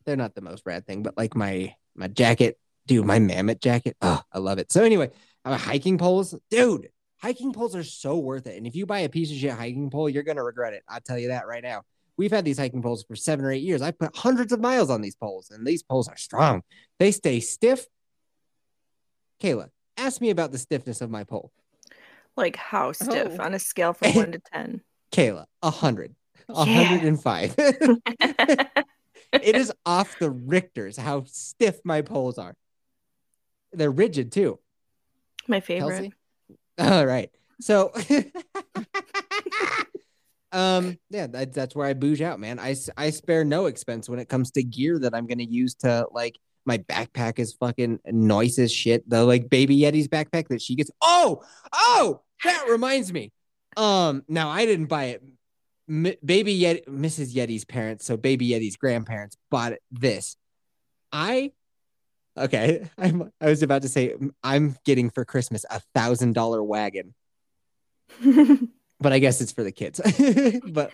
They're 0.06 0.16
not 0.16 0.36
the 0.36 0.42
most 0.42 0.64
rad 0.66 0.86
thing, 0.86 1.04
but 1.04 1.18
like 1.18 1.36
my 1.36 1.76
my 1.96 2.08
jacket, 2.08 2.60
dude, 2.88 3.06
my 3.06 3.20
mammoth 3.20 3.60
jacket. 3.60 3.98
Oh, 4.02 4.22
I 4.32 4.40
love 4.40 4.60
it. 4.60 4.72
So 4.72 4.84
anyway, 4.84 5.12
uh, 5.46 5.58
hiking 5.58 5.98
poles, 5.98 6.36
dude. 6.50 6.90
Hiking 7.22 7.54
poles 7.54 7.76
are 7.76 7.84
so 7.84 8.18
worth 8.18 8.48
it. 8.48 8.58
And 8.58 8.66
if 8.66 8.76
you 8.76 8.88
buy 8.88 9.00
a 9.00 9.10
piece 9.10 9.32
of 9.32 9.38
shit 9.38 9.52
hiking 9.52 9.90
pole, 9.90 10.10
you're 10.10 10.24
gonna 10.24 10.44
regret 10.44 10.74
it. 10.74 10.84
I'll 10.88 11.02
tell 11.02 11.20
you 11.20 11.30
that 11.30 11.48
right 11.48 11.64
now. 11.64 11.84
We've 12.18 12.32
had 12.32 12.46
these 12.46 12.60
hiking 12.60 12.82
poles 12.82 13.04
for 13.04 13.16
seven 13.16 13.46
or 13.46 13.52
eight 13.52 13.64
years. 13.64 13.82
I 13.82 13.92
put 13.92 14.16
hundreds 14.16 14.52
of 14.52 14.60
miles 14.60 14.90
on 14.90 15.02
these 15.02 15.16
poles, 15.16 15.50
and 15.50 15.66
these 15.66 15.82
poles 15.82 16.08
are 16.08 16.18
strong. 16.18 16.62
They 17.00 17.12
stay 17.12 17.40
stiff. 17.40 17.88
Kayla, 19.42 19.70
ask 19.98 20.22
me 20.22 20.30
about 20.30 20.52
the 20.52 20.58
stiffness 20.58 21.02
of 21.02 21.10
my 21.10 21.24
pole. 21.24 21.52
Like 22.38 22.56
how 22.56 22.92
stiff 22.92 23.38
Oh. 23.40 23.44
on 23.44 23.54
a 23.54 23.60
scale 23.60 23.94
from 23.94 24.14
one 24.14 24.32
to 24.34 24.40
ten. 24.54 24.82
Kayla, 25.12 25.46
a 25.62 25.70
hundred. 25.72 26.16
A 26.50 26.66
Yeah. 26.66 26.84
hundred 26.84 27.08
and 27.08 27.22
five. 27.22 27.54
it 27.58 29.56
is 29.56 29.72
off 29.86 30.18
the 30.20 30.30
Richters 30.32 30.98
how 30.98 31.24
stiff 31.26 31.80
my 31.84 32.02
poles 32.02 32.38
are. 32.38 32.56
They're 33.74 33.92
rigid 33.92 34.32
too. 34.32 34.60
My 35.48 35.60
favorite. 35.60 36.14
Kelsey? 36.78 36.94
All 36.94 37.06
right. 37.06 37.32
So 37.62 37.92
um 40.52 40.98
yeah, 41.10 41.28
that, 41.28 41.54
that's 41.54 41.76
where 41.76 41.88
I 41.88 41.94
bouge 41.94 42.22
out, 42.22 42.40
man. 42.40 42.60
I, 42.60 42.76
I 42.98 43.10
spare 43.12 43.44
no 43.46 43.68
expense 43.68 44.10
when 44.10 44.20
it 44.20 44.28
comes 44.30 44.52
to 44.52 44.64
gear 44.64 45.00
that 45.00 45.14
I'm 45.16 45.28
gonna 45.28 45.44
use 45.44 45.76
to 45.76 46.08
like 46.12 46.38
my 46.66 46.78
backpack 46.80 47.40
is 47.40 47.54
fucking 47.54 48.00
noise 48.06 48.60
as 48.60 48.72
shit. 48.72 49.10
The 49.10 49.24
like 49.24 49.50
baby 49.50 49.78
Yeti's 49.80 50.08
backpack 50.08 50.48
that 50.50 50.62
she 50.62 50.76
gets. 50.76 50.92
Oh, 51.02 51.44
oh, 51.74 52.22
that 52.44 52.66
reminds 52.70 53.12
me. 53.12 53.32
Um, 53.78 54.24
now 54.28 54.50
I 54.50 54.66
didn't 54.66 54.88
buy 54.88 55.06
it. 55.06 55.24
M- 55.90 56.16
baby 56.24 56.60
Yeti, 56.60 56.86
Mrs. 56.86 57.34
Yeti's 57.34 57.66
parents, 57.66 58.06
so 58.06 58.18
baby 58.18 58.50
Yeti's 58.50 58.78
grandparents 58.78 59.38
bought 59.50 59.74
this. 59.92 60.36
I 61.12 61.52
okay. 62.38 62.90
I'm 62.98 63.32
I 63.42 63.48
was 63.48 63.64
about 63.64 63.82
to 63.82 63.90
say 63.90 64.16
I'm 64.44 64.78
getting 64.86 65.10
for 65.10 65.26
Christmas 65.26 65.66
a 65.70 65.82
thousand 65.96 66.34
dollar 66.34 66.64
wagon, 66.64 67.14
but 69.00 69.14
I 69.14 69.20
guess 69.20 69.42
it's 69.42 69.52
for 69.52 69.64
the 69.64 69.72
kids. 69.72 70.00
but 70.68 70.92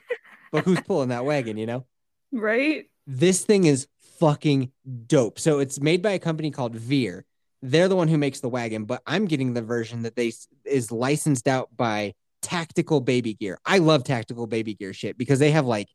but 0.52 0.64
who's 0.64 0.82
pulling 0.82 1.10
that 1.10 1.26
wagon? 1.26 1.58
You 1.58 1.66
know, 1.66 1.86
right? 2.32 2.86
this 3.08 3.46
thing 3.46 3.64
is 3.64 3.88
fucking 4.20 4.72
dope. 5.08 5.40
So 5.40 5.60
it's 5.60 5.80
made 5.80 6.02
by 6.02 6.12
a 6.12 6.20
company 6.20 6.52
called 6.52 6.76
Veer. 6.76 7.26
They're 7.62 7.88
the 7.88 7.96
one 7.96 8.08
who 8.08 8.18
makes 8.18 8.40
the 8.40 8.50
wagon, 8.50 8.86
but 8.86 9.02
I'm 9.08 9.26
getting 9.26 9.54
the 9.54 9.62
version 9.62 10.04
that 10.04 10.16
they 10.16 10.32
is 10.66 10.92
licensed 10.92 11.48
out 11.48 11.70
by 11.76 12.14
Tactical 12.42 13.02
Baby 13.02 13.34
Gear. 13.34 13.58
I 13.66 13.80
love 13.80 14.04
Tactical 14.04 14.46
Baby 14.48 14.76
Gear 14.76 14.94
shit 14.94 15.18
because 15.18 15.40
they 15.40 15.52
have 15.52 15.66
like 15.66 15.88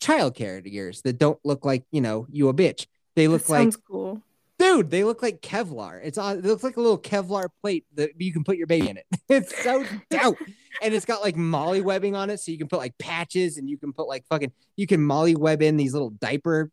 childcare 0.00 0.62
gears 0.64 1.02
that 1.02 1.18
don't 1.18 1.38
look 1.44 1.64
like 1.64 1.84
you 1.90 2.00
know 2.00 2.26
you 2.30 2.48
a 2.48 2.54
bitch. 2.54 2.86
They 3.16 3.26
That 3.26 3.32
look 3.32 3.48
like 3.48 3.62
sounds 3.62 3.76
cool. 3.76 4.22
dude. 4.60 4.90
They 4.90 5.02
look 5.02 5.22
like 5.22 5.42
Kevlar. 5.42 6.00
It's 6.02 6.18
on. 6.18 6.38
It 6.38 6.44
looks 6.44 6.62
like 6.62 6.76
a 6.76 6.80
little 6.80 6.98
Kevlar 6.98 7.48
plate 7.62 7.84
that 7.96 8.10
you 8.16 8.32
can 8.32 8.44
put 8.44 8.56
your 8.56 8.68
baby 8.68 8.88
in 8.88 8.96
it. 8.96 9.06
It's 9.28 9.62
so 9.62 9.84
dope, 10.08 10.38
and 10.82 10.94
it's 10.94 11.04
got 11.04 11.20
like 11.20 11.36
MOLLE 11.36 11.82
webbing 11.82 12.14
on 12.14 12.30
it, 12.30 12.38
so 12.40 12.50
you 12.50 12.56
can 12.58 12.68
put 12.68 12.78
like 12.78 12.96
patches, 12.98 13.58
and 13.58 13.68
you 13.68 13.76
can 13.76 13.92
put 13.92 14.06
like 14.08 14.24
fucking. 14.30 14.52
You 14.76 14.86
can 14.86 15.02
MOLLE 15.02 15.34
web 15.34 15.60
in 15.62 15.76
these 15.76 15.92
little 15.92 16.10
diaper, 16.10 16.70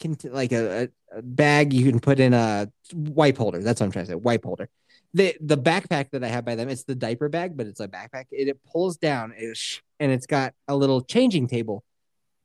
cont- 0.00 0.32
like 0.32 0.52
a, 0.52 0.84
a, 1.12 1.18
a 1.18 1.22
bag. 1.22 1.72
You 1.72 1.90
can 1.90 2.00
put 2.00 2.20
in 2.20 2.34
a 2.34 2.70
wipe 2.92 3.36
holder. 3.36 3.62
That's 3.62 3.80
what 3.80 3.86
I'm 3.86 3.92
trying 3.92 4.06
to 4.06 4.12
say. 4.12 4.16
Wipe 4.16 4.44
holder. 4.44 4.68
The 5.12 5.36
the 5.40 5.56
backpack 5.58 6.10
that 6.10 6.24
I 6.24 6.28
have 6.28 6.44
by 6.44 6.56
them, 6.56 6.68
it's 6.68 6.84
the 6.84 6.94
diaper 6.94 7.28
bag, 7.28 7.56
but 7.56 7.66
it's 7.66 7.80
a 7.80 7.88
backpack. 7.88 8.24
It, 8.32 8.48
it 8.48 8.58
pulls 8.64 8.96
down, 8.96 9.32
and 10.00 10.12
it's 10.12 10.26
got 10.26 10.54
a 10.66 10.74
little 10.74 11.02
changing 11.02 11.46
table, 11.46 11.84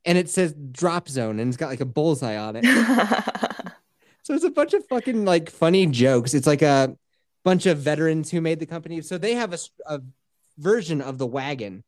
and 0.05 0.17
it 0.17 0.29
says 0.29 0.53
drop 0.71 1.09
zone, 1.09 1.39
and 1.39 1.47
it's 1.49 1.57
got 1.57 1.69
like 1.69 1.81
a 1.81 1.85
bullseye 1.85 2.37
on 2.37 2.57
it. 2.57 2.65
So 4.29 4.35
it's 4.35 4.43
a 4.43 4.51
bunch 4.51 4.75
of 4.75 4.85
fucking 4.85 5.25
like 5.25 5.49
funny 5.49 5.87
jokes. 5.87 6.35
It's 6.35 6.45
like 6.45 6.61
a 6.61 6.95
bunch 7.43 7.65
of 7.65 7.79
veterans 7.79 8.29
who 8.29 8.41
made 8.41 8.59
the 8.59 8.67
company. 8.67 9.01
So 9.01 9.17
they 9.17 9.33
have 9.33 9.59
a 9.87 10.01
version 10.55 11.01
of 11.01 11.17
the 11.17 11.25
wagon 11.25 11.83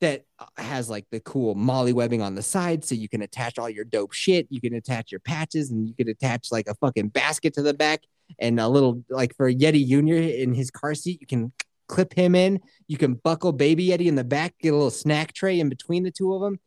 that 0.00 0.24
uh, 0.38 0.46
has 0.56 0.88
like 0.90 1.06
the 1.10 1.20
cool 1.20 1.54
MOLLE 1.54 1.92
webbing 1.94 2.22
on 2.22 2.34
the 2.34 2.42
side. 2.42 2.84
So 2.84 2.94
you 2.94 3.08
can 3.08 3.22
attach 3.22 3.58
all 3.58 3.70
your 3.70 3.84
dope 3.84 4.12
shit. 4.12 4.46
You 4.50 4.60
can 4.60 4.74
attach 4.74 5.10
your 5.12 5.20
patches 5.20 5.70
and 5.70 5.88
you 5.88 5.94
can 5.94 6.08
attach 6.08 6.50
like 6.50 6.68
a 6.68 6.74
fucking 6.74 7.08
basket 7.08 7.54
to 7.54 7.62
the 7.62 7.74
back. 7.74 8.02
and 8.38 8.60
a 8.60 8.68
little 8.68 9.02
like 9.08 9.34
for 9.36 9.52
Yeti 9.52 9.86
Junior 9.86 10.16
in 10.16 10.54
his 10.54 10.70
car 10.70 10.94
seat, 10.94 11.20
you 11.20 11.26
can 11.26 11.52
clip 11.88 12.14
him 12.14 12.34
in. 12.34 12.60
You 12.86 12.96
can 12.96 13.14
buckle 13.14 13.52
Baby 13.52 13.88
Yeti 13.88 14.06
in 14.06 14.14
the 14.14 14.24
back, 14.24 14.54
get 14.60 14.70
a 14.70 14.76
little 14.76 14.90
snack 14.90 15.32
tray 15.32 15.58
in 15.60 15.68
between 15.68 16.04
the 16.04 16.10
two 16.10 16.32
of 16.34 16.40
them, 16.40 16.60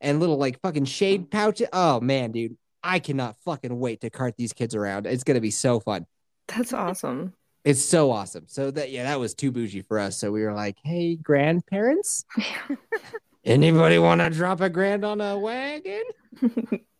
and 0.00 0.20
little 0.20 0.38
like 0.38 0.60
fucking 0.60 0.84
shade 0.84 1.30
pouch. 1.30 1.62
Oh 1.72 2.00
man, 2.00 2.32
dude, 2.32 2.56
I 2.82 3.00
cannot 3.00 3.36
fucking 3.44 3.78
wait 3.78 4.00
to 4.02 4.10
cart 4.10 4.34
these 4.38 4.52
kids 4.52 4.74
around. 4.74 5.06
It's 5.06 5.24
gonna 5.24 5.40
be 5.40 5.50
so 5.50 5.80
fun. 5.80 6.06
That's 6.46 6.72
awesome. 6.72 7.34
It's 7.68 7.84
so 7.84 8.10
awesome. 8.10 8.44
So 8.48 8.70
that 8.70 8.90
yeah, 8.90 9.02
that 9.02 9.20
was 9.20 9.34
too 9.34 9.50
bougie 9.52 9.82
for 9.82 9.98
us. 9.98 10.16
So 10.16 10.32
we 10.32 10.42
were 10.42 10.54
like, 10.54 10.78
hey, 10.84 11.16
grandparents, 11.16 12.24
anybody 13.44 13.98
want 13.98 14.22
to 14.22 14.30
drop 14.30 14.62
a 14.62 14.70
grand 14.70 15.04
on 15.04 15.20
a 15.20 15.38
wagon? 15.38 16.02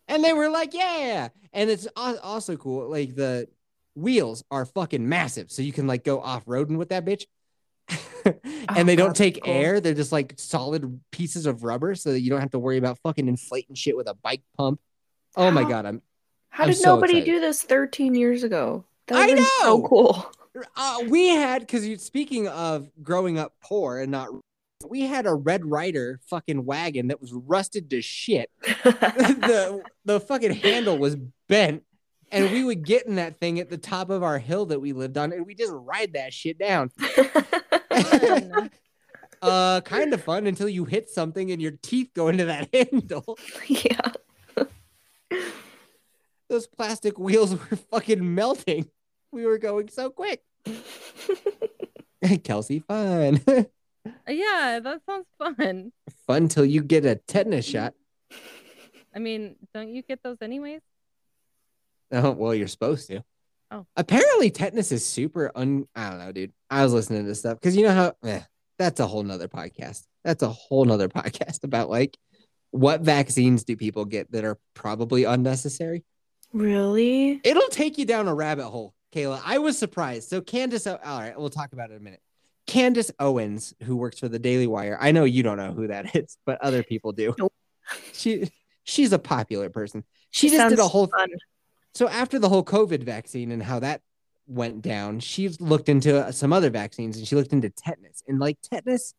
and 0.08 0.22
they 0.22 0.34
were 0.34 0.50
like, 0.50 0.74
yeah. 0.74 1.28
And 1.54 1.70
it's 1.70 1.86
also 1.96 2.56
cool. 2.58 2.90
Like 2.90 3.14
the 3.14 3.48
wheels 3.94 4.44
are 4.50 4.66
fucking 4.66 5.08
massive, 5.08 5.50
so 5.50 5.62
you 5.62 5.72
can 5.72 5.86
like 5.86 6.04
go 6.04 6.20
off 6.20 6.44
roading 6.44 6.76
with 6.76 6.90
that 6.90 7.06
bitch. 7.06 7.24
and 8.26 8.36
Oh, 8.68 8.84
they 8.84 8.94
don't 8.96 9.16
take 9.16 9.42
cool. 9.42 9.50
air; 9.54 9.80
they're 9.80 9.94
just 9.94 10.12
like 10.12 10.34
solid 10.36 11.00
pieces 11.12 11.46
of 11.46 11.64
rubber, 11.64 11.94
so 11.94 12.12
that 12.12 12.20
you 12.20 12.28
don't 12.28 12.40
have 12.42 12.50
to 12.50 12.58
worry 12.58 12.76
about 12.76 12.98
fucking 12.98 13.26
inflating 13.26 13.74
shit 13.74 13.96
with 13.96 14.06
a 14.06 14.12
bike 14.14 14.42
pump. 14.58 14.80
Oh 15.34 15.50
my 15.50 15.64
god, 15.64 15.86
I'm 15.86 16.02
How 16.50 16.64
I'm 16.64 16.70
did 16.70 16.76
so 16.76 16.96
nobody 16.96 17.18
excited. 17.20 17.32
do 17.32 17.40
this 17.40 17.62
13 17.62 18.14
years 18.14 18.42
ago? 18.42 18.84
That 19.06 19.16
I 19.16 19.34
been 19.34 19.44
so 19.62 19.80
cool. 19.88 20.30
Uh, 20.76 20.98
we 21.08 21.28
had 21.28 21.60
because 21.60 21.86
you 21.86 21.98
speaking 21.98 22.48
of 22.48 22.88
growing 23.02 23.38
up 23.38 23.54
poor 23.62 24.00
and 24.00 24.10
not 24.10 24.28
we 24.86 25.02
had 25.02 25.26
a 25.26 25.34
red 25.34 25.64
rider 25.64 26.20
fucking 26.28 26.64
wagon 26.64 27.08
that 27.08 27.20
was 27.20 27.32
rusted 27.32 27.90
to 27.90 28.02
shit. 28.02 28.50
The 28.84 29.82
the 30.04 30.20
fucking 30.20 30.54
handle 30.54 30.98
was 30.98 31.16
bent 31.48 31.82
and 32.30 32.50
we 32.52 32.62
would 32.64 32.84
get 32.84 33.06
in 33.06 33.16
that 33.16 33.38
thing 33.38 33.58
at 33.58 33.70
the 33.70 33.78
top 33.78 34.10
of 34.10 34.22
our 34.22 34.38
hill 34.38 34.66
that 34.66 34.80
we 34.80 34.92
lived 34.92 35.16
on 35.16 35.32
and 35.32 35.46
we 35.46 35.54
just 35.54 35.72
ride 35.72 36.14
that 36.14 36.32
shit 36.32 36.58
down. 36.58 36.90
Uh 39.40 39.80
kind 39.82 40.12
of 40.12 40.20
fun 40.20 40.48
until 40.48 40.68
you 40.68 40.84
hit 40.84 41.08
something 41.08 41.52
and 41.52 41.62
your 41.62 41.70
teeth 41.80 42.10
go 42.12 42.26
into 42.26 42.46
that 42.46 42.68
handle. 42.74 43.38
Yeah. 43.68 44.10
those 46.48 46.66
plastic 46.66 47.20
wheels 47.20 47.52
were 47.52 47.76
fucking 47.92 48.34
melting 48.34 48.90
we 49.38 49.46
were 49.46 49.58
going 49.58 49.88
so 49.88 50.10
quick 50.10 50.42
kelsey 52.44 52.80
fun 52.80 53.40
yeah, 54.28 54.80
that 54.82 55.00
sounds 55.06 55.26
fun. 55.38 55.92
fun 56.26 56.48
till 56.48 56.64
you 56.64 56.82
get 56.82 57.04
a 57.04 57.14
tetanus 57.14 57.64
shot 57.64 57.94
I 59.14 59.20
mean, 59.20 59.56
don't 59.74 59.88
you 59.88 60.02
get 60.02 60.22
those 60.22 60.38
anyways? 60.42 60.80
Oh, 62.12 62.30
well, 62.30 62.54
you're 62.54 62.68
supposed 62.68 63.08
to. 63.08 63.22
Oh. 63.70 63.86
Apparently, 63.96 64.50
tetanus 64.50 64.92
is 64.92 65.04
super 65.04 65.50
un. 65.54 65.86
I 65.94 66.10
don't 66.10 66.18
know, 66.20 66.32
dude. 66.32 66.52
I 66.70 66.84
was 66.84 66.92
listening 66.92 67.22
to 67.22 67.28
this 67.28 67.40
stuff 67.40 67.58
because 67.58 67.76
you 67.76 67.82
know 67.82 67.94
how. 67.94 68.12
Eh, 68.24 68.40
that's 68.78 69.00
a 69.00 69.06
whole 69.06 69.22
nother 69.22 69.48
podcast. 69.48 70.04
That's 70.24 70.42
a 70.42 70.48
whole 70.48 70.84
nother 70.84 71.08
podcast 71.08 71.64
about 71.64 71.90
like 71.90 72.16
what 72.70 73.00
vaccines 73.00 73.64
do 73.64 73.76
people 73.76 74.04
get 74.04 74.30
that 74.32 74.44
are 74.44 74.56
probably 74.74 75.24
unnecessary. 75.24 76.04
Really? 76.52 77.40
It'll 77.44 77.68
take 77.68 77.98
you 77.98 78.06
down 78.06 78.28
a 78.28 78.34
rabbit 78.34 78.68
hole, 78.68 78.94
Kayla. 79.14 79.40
I 79.44 79.58
was 79.58 79.78
surprised. 79.78 80.28
So 80.28 80.40
Candace, 80.40 80.86
all 80.86 80.98
right, 81.04 81.38
we'll 81.38 81.50
talk 81.50 81.72
about 81.72 81.90
it 81.90 81.94
in 81.94 82.00
a 82.00 82.04
minute. 82.04 82.20
Candace 82.66 83.10
Owens, 83.18 83.74
who 83.84 83.96
works 83.96 84.18
for 84.18 84.28
the 84.28 84.38
Daily 84.38 84.66
Wire. 84.66 84.98
I 85.00 85.12
know 85.12 85.24
you 85.24 85.42
don't 85.42 85.56
know 85.56 85.72
who 85.72 85.86
that 85.88 86.14
is, 86.14 86.36
but 86.44 86.60
other 86.60 86.82
people 86.82 87.12
do. 87.12 87.34
Nope. 87.38 87.52
She 88.12 88.50
she's 88.84 89.12
a 89.12 89.18
popular 89.18 89.70
person. 89.70 90.04
She, 90.30 90.48
She 90.50 90.56
just 90.56 90.68
did 90.68 90.78
a 90.78 90.86
whole 90.88 91.06
fun. 91.06 91.28
so 91.94 92.08
after 92.08 92.38
the 92.38 92.48
whole 92.50 92.62
COVID 92.64 93.02
vaccine 93.02 93.50
and 93.50 93.62
how 93.62 93.78
that 93.80 94.02
went 94.46 94.82
down, 94.82 95.20
she 95.20 95.48
looked 95.60 95.88
into 95.88 96.22
uh, 96.26 96.32
some 96.32 96.52
other 96.52 96.68
vaccines 96.70 97.16
and 97.16 97.26
she 97.26 97.34
looked 97.36 97.52
into 97.54 97.70
tetanus. 97.70 98.22
And 98.28 98.38
like 98.38 98.58
tetanus, 98.62 99.14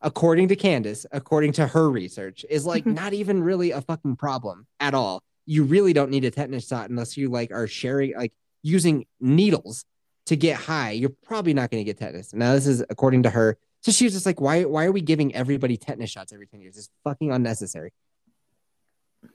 according 0.00 0.48
to 0.48 0.56
Candace, 0.56 1.04
according 1.12 1.52
to 1.54 1.66
her 1.66 1.90
research, 1.90 2.46
is 2.48 2.64
like 2.64 2.84
Mhm. 2.84 2.94
not 2.94 3.12
even 3.12 3.42
really 3.42 3.70
a 3.72 3.82
fucking 3.82 4.16
problem 4.16 4.66
at 4.80 4.94
all. 4.94 5.22
You 5.44 5.64
really 5.64 5.92
don't 5.92 6.10
need 6.10 6.24
a 6.24 6.30
tetanus 6.30 6.66
shot 6.66 6.88
unless 6.88 7.18
you 7.18 7.28
like 7.28 7.50
are 7.52 7.66
sharing 7.66 8.14
like 8.16 8.32
using 8.64 9.06
needles 9.20 9.84
to 10.26 10.34
get 10.34 10.56
high. 10.56 10.90
You're 10.90 11.12
probably 11.24 11.54
not 11.54 11.70
going 11.70 11.80
to 11.80 11.84
get 11.84 11.98
tetanus. 11.98 12.34
Now 12.34 12.54
this 12.54 12.66
is 12.66 12.82
according 12.90 13.22
to 13.24 13.30
her. 13.30 13.56
So 13.82 13.92
she 13.92 14.04
was 14.04 14.14
just 14.14 14.26
like, 14.26 14.40
why 14.40 14.64
why 14.64 14.86
are 14.86 14.92
we 14.92 15.02
giving 15.02 15.34
everybody 15.34 15.76
tetanus 15.76 16.10
shots 16.10 16.32
every 16.32 16.46
10 16.46 16.60
years? 16.62 16.76
It's 16.76 16.88
fucking 17.04 17.30
unnecessary. 17.30 17.92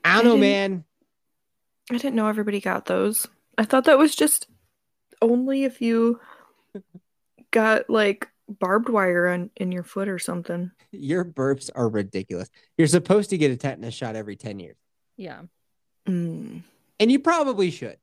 I 0.04 0.18
don't 0.18 0.26
I 0.26 0.30
know, 0.30 0.38
man. 0.38 0.84
I 1.92 1.98
didn't 1.98 2.16
know 2.16 2.28
everybody 2.28 2.60
got 2.60 2.86
those. 2.86 3.28
I 3.58 3.64
thought 3.66 3.86
that 3.86 3.98
was 3.98 4.16
just 4.16 4.48
only 5.22 5.64
if 5.64 5.82
you 5.82 6.20
got 7.52 7.90
like 7.90 8.28
barbed 8.48 8.90
wire 8.90 9.28
on, 9.28 9.52
in 9.58 9.72
your 9.72 9.84
foot 9.84 10.08
or 10.08 10.18
something. 10.20 10.72
Your 10.92 11.24
burps 11.24 11.70
are 11.76 11.88
ridiculous. 11.88 12.50
You're 12.78 12.88
supposed 12.88 13.30
to 13.30 13.38
get 13.38 13.52
a 13.52 13.58
tetanus 13.58 13.94
shot 13.94 14.16
every 14.16 14.36
10 14.36 14.60
years, 14.60 14.78
Yeah. 15.18 15.42
Mm. 16.08 16.64
and 17.00 17.12
you 17.12 17.20
probably 17.20 17.70
should. 17.70 17.98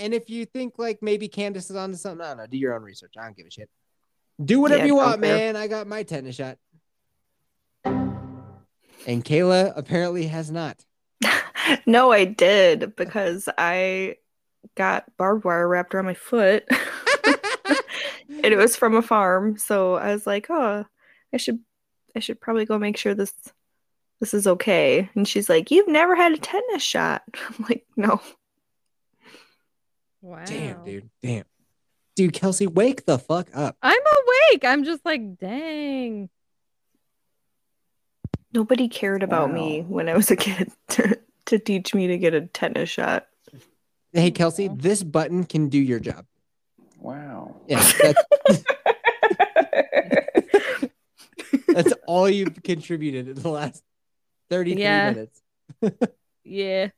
And 0.00 0.14
if 0.14 0.30
you 0.30 0.46
think 0.46 0.78
like 0.78 1.02
maybe 1.02 1.28
Candace 1.28 1.68
is 1.68 1.76
onto 1.76 1.96
something, 1.96 2.24
I 2.24 2.30
don't 2.30 2.38
know. 2.38 2.46
Do 2.46 2.56
your 2.56 2.74
own 2.74 2.82
research. 2.82 3.14
I 3.18 3.24
don't 3.24 3.36
give 3.36 3.46
a 3.46 3.50
shit. 3.50 3.68
Do 4.42 4.60
whatever 4.60 4.80
Yeah, 4.80 4.86
you 4.86 4.94
want, 4.96 5.20
man. 5.20 5.56
I 5.56 5.66
got 5.66 5.86
my 5.86 6.02
tetanus 6.02 6.36
shot. 6.36 6.56
And 7.84 9.24
Kayla 9.24 9.72
apparently 9.76 10.26
has 10.26 10.50
not. 10.50 10.84
no, 11.86 12.12
I 12.12 12.24
did 12.24 12.96
because 12.96 13.48
I 13.58 14.16
got 14.74 15.04
barbed 15.18 15.44
wire 15.44 15.68
wrapped 15.68 15.94
around 15.94 16.06
my 16.06 16.14
foot. 16.14 16.64
and 18.30 18.46
it 18.46 18.56
was 18.56 18.76
from 18.76 18.94
a 18.94 19.02
farm, 19.02 19.58
so 19.58 19.94
I 19.94 20.12
was 20.12 20.26
like, 20.26 20.46
"Oh, 20.50 20.84
I 21.32 21.36
should 21.36 21.60
I 22.16 22.20
should 22.20 22.40
probably 22.40 22.64
go 22.64 22.78
make 22.78 22.96
sure 22.96 23.14
this 23.14 23.34
this 24.20 24.32
is 24.34 24.46
okay." 24.46 25.10
And 25.14 25.28
she's 25.28 25.48
like, 25.48 25.70
"You've 25.70 25.88
never 25.88 26.16
had 26.16 26.32
a 26.32 26.38
tetanus 26.38 26.82
shot." 26.82 27.22
I'm 27.34 27.66
like, 27.68 27.84
"No." 27.96 28.20
Wow. 30.22 30.44
Damn, 30.44 30.84
dude. 30.84 31.10
Damn. 31.22 31.44
Dude, 32.16 32.32
Kelsey, 32.32 32.66
wake 32.66 33.06
the 33.06 33.18
fuck 33.18 33.48
up. 33.54 33.76
I'm 33.82 34.00
awake. 34.00 34.64
I'm 34.64 34.84
just 34.84 35.04
like, 35.06 35.38
dang. 35.38 36.28
Nobody 38.52 38.88
cared 38.88 39.22
about 39.22 39.52
me 39.52 39.82
when 39.82 40.08
I 40.08 40.14
was 40.16 40.30
a 40.30 40.36
kid 40.36 40.70
to, 40.90 41.18
to 41.46 41.58
teach 41.58 41.94
me 41.94 42.08
to 42.08 42.18
get 42.18 42.34
a 42.34 42.42
tetanus 42.42 42.90
shot. 42.90 43.26
Hey, 44.12 44.30
Kelsey, 44.32 44.68
this 44.68 45.02
button 45.04 45.44
can 45.44 45.68
do 45.68 45.78
your 45.78 46.00
job. 46.00 46.26
Wow. 46.98 47.56
Yeah, 47.68 47.80
that's, 48.02 48.64
that's 51.68 51.92
all 52.06 52.28
you've 52.28 52.60
contributed 52.62 53.28
in 53.28 53.34
the 53.40 53.48
last 53.48 53.82
33 54.50 54.82
Yeah. 54.82 55.10
minutes. 55.12 55.42
Yeah. 56.42 56.88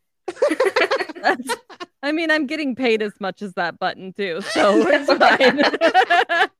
I 2.02 2.12
mean, 2.12 2.30
I'm 2.30 2.46
getting 2.46 2.74
paid 2.74 3.00
as 3.02 3.12
much 3.20 3.42
as 3.42 3.54
that 3.54 3.78
button 3.78 4.12
too, 4.12 4.40
so 4.40 4.86
it's 4.88 5.12
fine. 5.12 6.48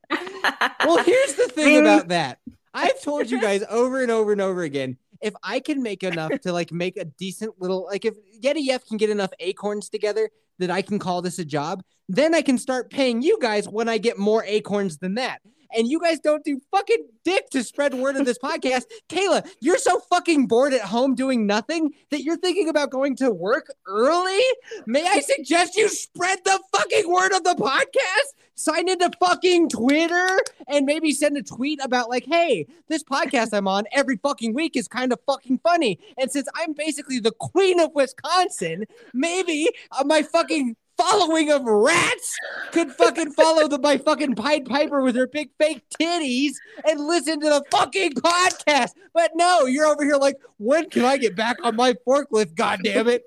Well, 0.85 1.03
here's 1.03 1.35
the 1.35 1.49
thing 1.49 1.81
about 1.81 2.09
that. 2.09 2.39
I've 2.75 3.01
told 3.01 3.31
you 3.31 3.41
guys 3.41 3.63
over 3.71 4.03
and 4.03 4.11
over 4.11 4.33
and 4.33 4.41
over 4.41 4.63
again. 4.63 4.97
If 5.21 5.35
I 5.43 5.61
can 5.61 5.83
make 5.83 6.03
enough 6.03 6.33
to 6.41 6.53
like 6.53 6.73
make 6.73 6.97
a 6.97 7.05
decent 7.05 7.61
little 7.61 7.87
like 7.87 8.05
if 8.05 8.15
Yeti 8.41 8.69
F 8.69 8.85
can 8.87 8.97
get 8.97 9.09
enough 9.09 9.31
acorns 9.39 9.89
together 9.89 10.29
that 10.59 10.71
I 10.71 10.83
can 10.83 10.99
call 10.99 11.23
this 11.23 11.39
a 11.39 11.45
job, 11.45 11.83
then 12.09 12.35
I 12.35 12.43
can 12.43 12.59
start 12.59 12.91
paying 12.91 13.23
you 13.23 13.39
guys 13.41 13.69
when 13.69 13.89
I 13.89 13.99
get 13.99 14.19
more 14.19 14.45
acorns 14.45 14.99
than 14.99 15.15
that. 15.15 15.41
And 15.77 15.89
you 15.89 16.01
guys 16.01 16.21
don't 16.21 16.45
do 16.45 16.61
fucking 16.71 17.07
dick 17.25 17.51
to 17.51 17.63
spread 17.63 17.95
word 17.95 18.17
of 18.17 18.27
this 18.27 18.39
podcast. 18.39 18.85
Kayla, 19.09 19.47
you're 19.61 19.79
so 19.79 20.01
fucking 20.11 20.47
bored 20.47 20.75
at 20.75 20.83
home 20.83 21.15
doing 21.15 21.47
nothing 21.47 21.93
that 22.11 22.23
you're 22.23 22.37
thinking 22.37 22.69
about 22.69 22.91
going 22.91 23.17
to 23.17 23.31
work 23.31 23.73
early. 23.87 24.41
May 24.87 25.07
I 25.07 25.21
suggest 25.21 25.77
you 25.77 25.89
spread 25.89 26.41
the 26.45 26.61
fucking 26.75 27.11
word 27.11 27.33
of 27.33 27.45
the 27.45 27.55
podcast? 27.55 28.43
Sign 28.55 28.89
into 28.89 29.11
fucking 29.19 29.71
Twitter 29.71 30.39
and 30.69 30.85
maybe 30.85 31.13
send 31.13 31.37
a 31.37 31.43
tweet 31.43 31.81
about 31.83 32.11
like, 32.11 32.25
hey, 32.27 32.67
this 32.89 33.03
podcast 33.03 33.49
I'm 33.53 33.67
on 33.67 33.85
every 33.93 34.19
fucking 34.19 34.55
week 34.55 34.77
is 34.77 34.89
kind 34.89 35.13
of 35.13 35.19
fucking 35.27 35.61
funny. 35.65 35.99
And 36.19 36.31
since 36.31 36.49
I'm 36.55 36.75
basically 36.75 37.19
the 37.19 37.33
queen 37.33 37.81
of 37.81 37.95
Wisconsin, 37.95 38.85
maybe 39.15 39.69
uh, 39.91 40.05
my 40.05 40.23
fucking 40.23 40.77
following 40.97 41.51
of 41.51 41.63
rats 41.65 42.37
could 42.71 42.93
fucking 42.93 43.33
follow 43.33 43.69
the 43.69 43.79
my 43.79 43.99
fucking 43.99 44.35
Pied 44.35 44.65
Piper 44.67 45.03
with 45.03 45.17
her 45.17 45.27
big 45.27 45.51
fake 45.59 45.83
titties 46.01 46.53
and 46.89 47.01
listen 47.01 47.41
to 47.41 47.49
the 47.49 47.65
fucking 47.71 48.13
podcast. 48.15 48.91
But 49.13 49.33
no, 49.35 49.67
you're 49.67 49.87
over 49.87 50.05
here 50.05 50.17
like, 50.17 50.37
when 50.59 50.89
can 50.91 51.05
I 51.05 51.17
get 51.17 51.37
back 51.37 51.57
on 51.65 51.77
my 51.77 51.95
forklift? 52.07 52.55
God 52.55 52.81
damn 52.83 53.09
it. 53.09 53.25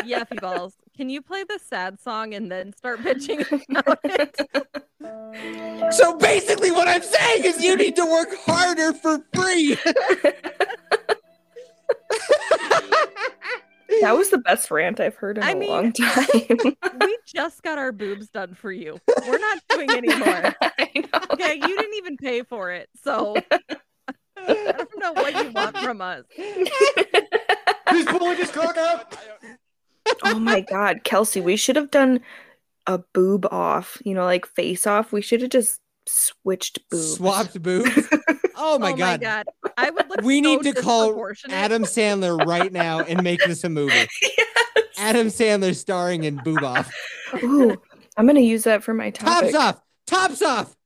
Yaffy 0.00 0.40
balls. 0.40 0.74
Can 0.98 1.08
you 1.10 1.22
play 1.22 1.44
the 1.44 1.60
sad 1.64 2.00
song 2.00 2.34
and 2.34 2.50
then 2.50 2.72
start 2.72 2.98
bitching 2.98 3.46
about 3.70 4.00
it? 4.02 4.36
So 5.94 6.16
basically, 6.16 6.72
what 6.72 6.88
I'm 6.88 7.02
saying 7.02 7.44
is 7.44 7.62
you 7.62 7.76
need 7.76 7.94
to 7.94 8.04
work 8.04 8.30
harder 8.44 8.92
for 8.94 9.24
free. 9.32 9.76
That 14.00 14.16
was 14.16 14.30
the 14.30 14.38
best 14.38 14.70
rant 14.70 15.00
I've 15.00 15.16
heard 15.16 15.38
in 15.38 15.44
I 15.44 15.50
a 15.52 15.54
mean- 15.56 15.68
long 15.68 15.92
time. 15.94 16.26
we 17.00 17.18
just 17.26 17.62
got 17.62 17.78
our 17.78 17.92
boobs 17.92 18.28
done 18.30 18.54
for 18.54 18.70
you. 18.72 18.98
We're 19.26 19.38
not 19.38 19.58
doing 19.70 19.90
anymore. 19.90 20.54
Okay, 21.30 21.54
you 21.54 21.76
didn't 21.76 21.94
even 21.94 22.16
pay 22.16 22.42
for 22.42 22.72
it, 22.72 22.88
so 23.02 23.36
I 24.36 24.72
don't 24.72 24.98
know 24.98 25.12
what 25.12 25.44
you 25.44 25.50
want 25.52 25.76
from 25.78 26.00
us. 26.00 26.24
He's 26.34 28.04
pulling 28.06 28.36
his 28.36 28.50
cock 28.50 28.76
out. 28.76 29.16
oh 30.24 30.38
my 30.38 30.60
god, 30.60 31.04
Kelsey, 31.04 31.40
we 31.40 31.56
should 31.56 31.76
have 31.76 31.90
done 31.90 32.20
a 32.86 32.98
boob 33.14 33.46
off, 33.52 33.98
you 34.04 34.14
know, 34.14 34.24
like 34.24 34.46
face 34.46 34.86
off. 34.86 35.12
We 35.12 35.20
should 35.22 35.42
have 35.42 35.50
just 35.50 35.80
switched 36.06 36.80
boobs. 36.90 37.14
Swapped 37.16 37.62
boobs. 37.62 38.08
Oh 38.60 38.78
my, 38.78 38.92
oh 38.92 38.96
god. 38.96 39.20
my 39.20 39.24
god, 39.24 39.46
I 39.76 39.90
would 39.90 40.08
look. 40.10 40.22
We 40.22 40.42
so 40.42 40.48
need 40.50 40.62
to 40.64 40.72
call 40.80 41.06
disproportionate. 41.06 41.56
Adam 41.56 41.82
Sandler 41.84 42.44
right 42.44 42.72
now 42.72 43.00
and 43.00 43.22
make 43.22 43.40
this 43.46 43.64
a 43.64 43.68
movie. 43.68 43.94
Yes. 44.20 45.14
Adam 45.14 45.26
Sandler 45.28 45.76
starring 45.76 46.24
in 46.24 46.40
Boob 46.42 46.64
Off. 46.64 46.92
Ooh, 47.44 47.76
I'm 48.16 48.26
gonna 48.26 48.40
use 48.40 48.64
that 48.64 48.82
for 48.82 48.92
my 48.92 49.10
topic. 49.10 49.52
Tops 49.52 49.54
off. 49.54 49.80
Tops 50.08 50.42
off. 50.42 50.76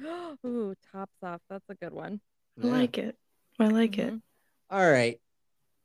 Ooh, 0.46 0.74
tops 0.92 1.12
off. 1.22 1.40
That's 1.50 1.64
a 1.68 1.74
good 1.74 1.92
one. 1.92 2.20
I 2.62 2.66
like 2.68 2.96
it. 2.96 3.16
I 3.58 3.66
like 3.66 3.98
it. 3.98 4.12
Mhm. 4.14 4.22
All 4.70 4.88
right. 4.88 5.18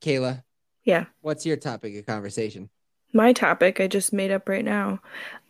Kayla, 0.02 0.44
Yeah. 0.84 1.06
what's 1.22 1.44
your 1.46 1.58
topic 1.58 1.96
of 1.98 2.06
conversation? 2.06 2.70
My 3.14 3.34
topic 3.34 3.80
I 3.80 3.88
just 3.88 4.14
made 4.14 4.30
up 4.32 4.48
right 4.48 4.64
now. 4.66 5.00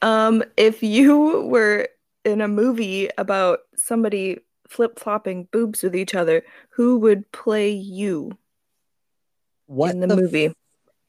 Um, 0.02 0.42
if 0.56 0.84
you 0.84 1.42
were 1.48 1.90
in 2.24 2.40
a 2.40 2.48
movie 2.48 3.10
about 3.18 3.60
somebody 3.76 4.40
flip 4.68 5.00
flopping 5.00 5.48
boobs 5.52 5.84
with 5.84 5.96
each 5.96 6.16
other, 6.16 6.44
who 6.72 6.98
would 7.00 7.32
play 7.32 7.72
you 7.72 8.38
What 9.68 9.92
in 9.92 10.00
the, 10.02 10.08
movie? 10.08 10.54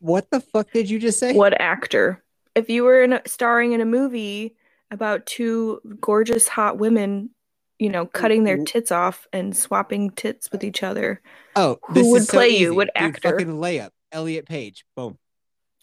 What 0.01 0.31
the 0.31 0.41
fuck 0.41 0.71
did 0.73 0.89
you 0.91 0.99
just 0.99 1.19
say? 1.19 1.33
What 1.35 1.59
actor? 1.61 2.23
If 2.55 2.69
you 2.71 2.85
were 2.85 3.03
in 3.03 3.13
a, 3.15 3.23
starring 3.27 3.73
in 3.73 3.81
a 3.81 3.85
movie 3.87 4.55
about 4.91 5.27
two 5.27 5.81
gorgeous 6.01 6.49
hot 6.49 6.79
women, 6.79 7.31
you 7.79 7.89
know, 7.91 8.03
oh, 8.03 8.07
cutting 8.07 8.45
their 8.45 8.59
tits 8.59 8.91
off 8.93 9.27
and 9.33 9.57
swapping 9.57 10.11
tits 10.11 10.51
with 10.53 10.65
each 10.65 10.83
other, 10.83 11.21
Oh, 11.55 11.79
Who 11.89 11.95
this 11.95 12.07
would 12.13 12.23
is 12.23 12.29
so 12.29 12.39
play 12.39 12.49
you? 12.49 12.69
easy. 12.69 12.77
What 12.77 12.89
Dude, 12.97 12.97
actor? 12.97 13.31
fucking 13.31 13.49
layup. 13.49 13.91
Elliot 14.13 14.47
Page. 14.47 14.85
Boom. 14.97 15.19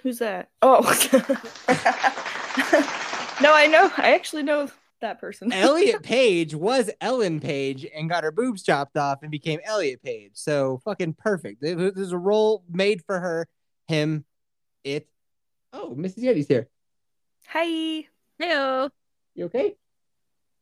who's 0.02 0.20
that? 0.20 0.50
Oh, 0.62 0.82
no, 3.42 3.54
I 3.54 3.68
know. 3.68 3.92
I 3.98 4.14
actually 4.16 4.44
know 4.44 4.70
that 5.04 5.20
person. 5.22 5.52
Elliot 5.54 6.04
Page 6.04 6.56
was 6.56 6.90
Ellen 7.00 7.40
Page 7.40 7.86
and 7.96 8.10
got 8.10 8.24
her 8.24 8.32
boobs 8.32 8.64
chopped 8.64 8.98
off 8.98 9.20
and 9.22 9.32
became 9.32 9.60
Elliot 9.64 10.02
Page. 10.04 10.32
So 10.34 10.82
fucking 10.84 11.14
perfect. 11.14 11.62
There's 11.62 12.12
a 12.12 12.18
role 12.18 12.64
made 12.70 13.04
for 13.06 13.20
her, 13.20 13.48
him, 13.88 14.26
it. 14.84 15.08
Oh, 15.72 15.96
Mrs. 15.98 16.24
Yeti's 16.24 16.48
here. 16.48 16.68
Hi. 17.48 18.08
Heyo. 18.42 18.90
You 19.36 19.46
okay? 19.46 19.76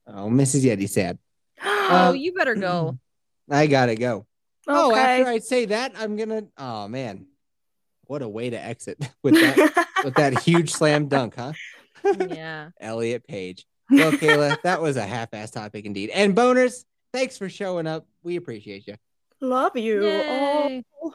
Oh, 0.05 0.27
Mrs. 0.29 0.65
Yeti's 0.65 0.93
sad. 0.93 1.17
Oh, 1.63 2.09
Uh, 2.09 2.11
you 2.13 2.33
better 2.33 2.55
go. 2.55 2.97
I 3.51 3.67
gotta 3.67 3.95
go. 3.95 4.25
Oh, 4.67 4.95
after 4.95 5.27
I 5.29 5.39
say 5.39 5.65
that, 5.65 5.91
I'm 5.97 6.15
gonna. 6.15 6.43
Oh 6.57 6.87
man, 6.87 7.27
what 8.05 8.21
a 8.21 8.29
way 8.29 8.49
to 8.49 8.57
exit 8.57 8.97
with 9.23 9.33
that 9.33 9.87
with 10.05 10.15
that 10.15 10.39
huge 10.39 10.71
slam 10.71 11.07
dunk, 11.07 11.35
huh? 11.35 11.53
yeah. 12.29 12.69
Elliot 12.79 13.27
Page. 13.27 13.65
Well, 13.91 14.11
Kayla, 14.13 14.61
that 14.61 14.81
was 14.81 14.97
a 14.97 15.05
half-ass 15.05 15.51
topic 15.51 15.85
indeed. 15.85 16.09
And 16.11 16.35
boners, 16.35 16.85
thanks 17.13 17.37
for 17.37 17.49
showing 17.49 17.87
up. 17.87 18.07
We 18.23 18.37
appreciate 18.37 18.87
you. 18.87 18.95
Love 19.41 19.75
you. 19.75 20.03
Yay. 20.03 20.83
Oh. 21.03 21.13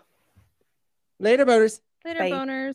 Later, 1.18 1.46
boners. 1.46 1.80
Later, 2.04 2.20
Bye. 2.20 2.30
boners. 2.30 2.74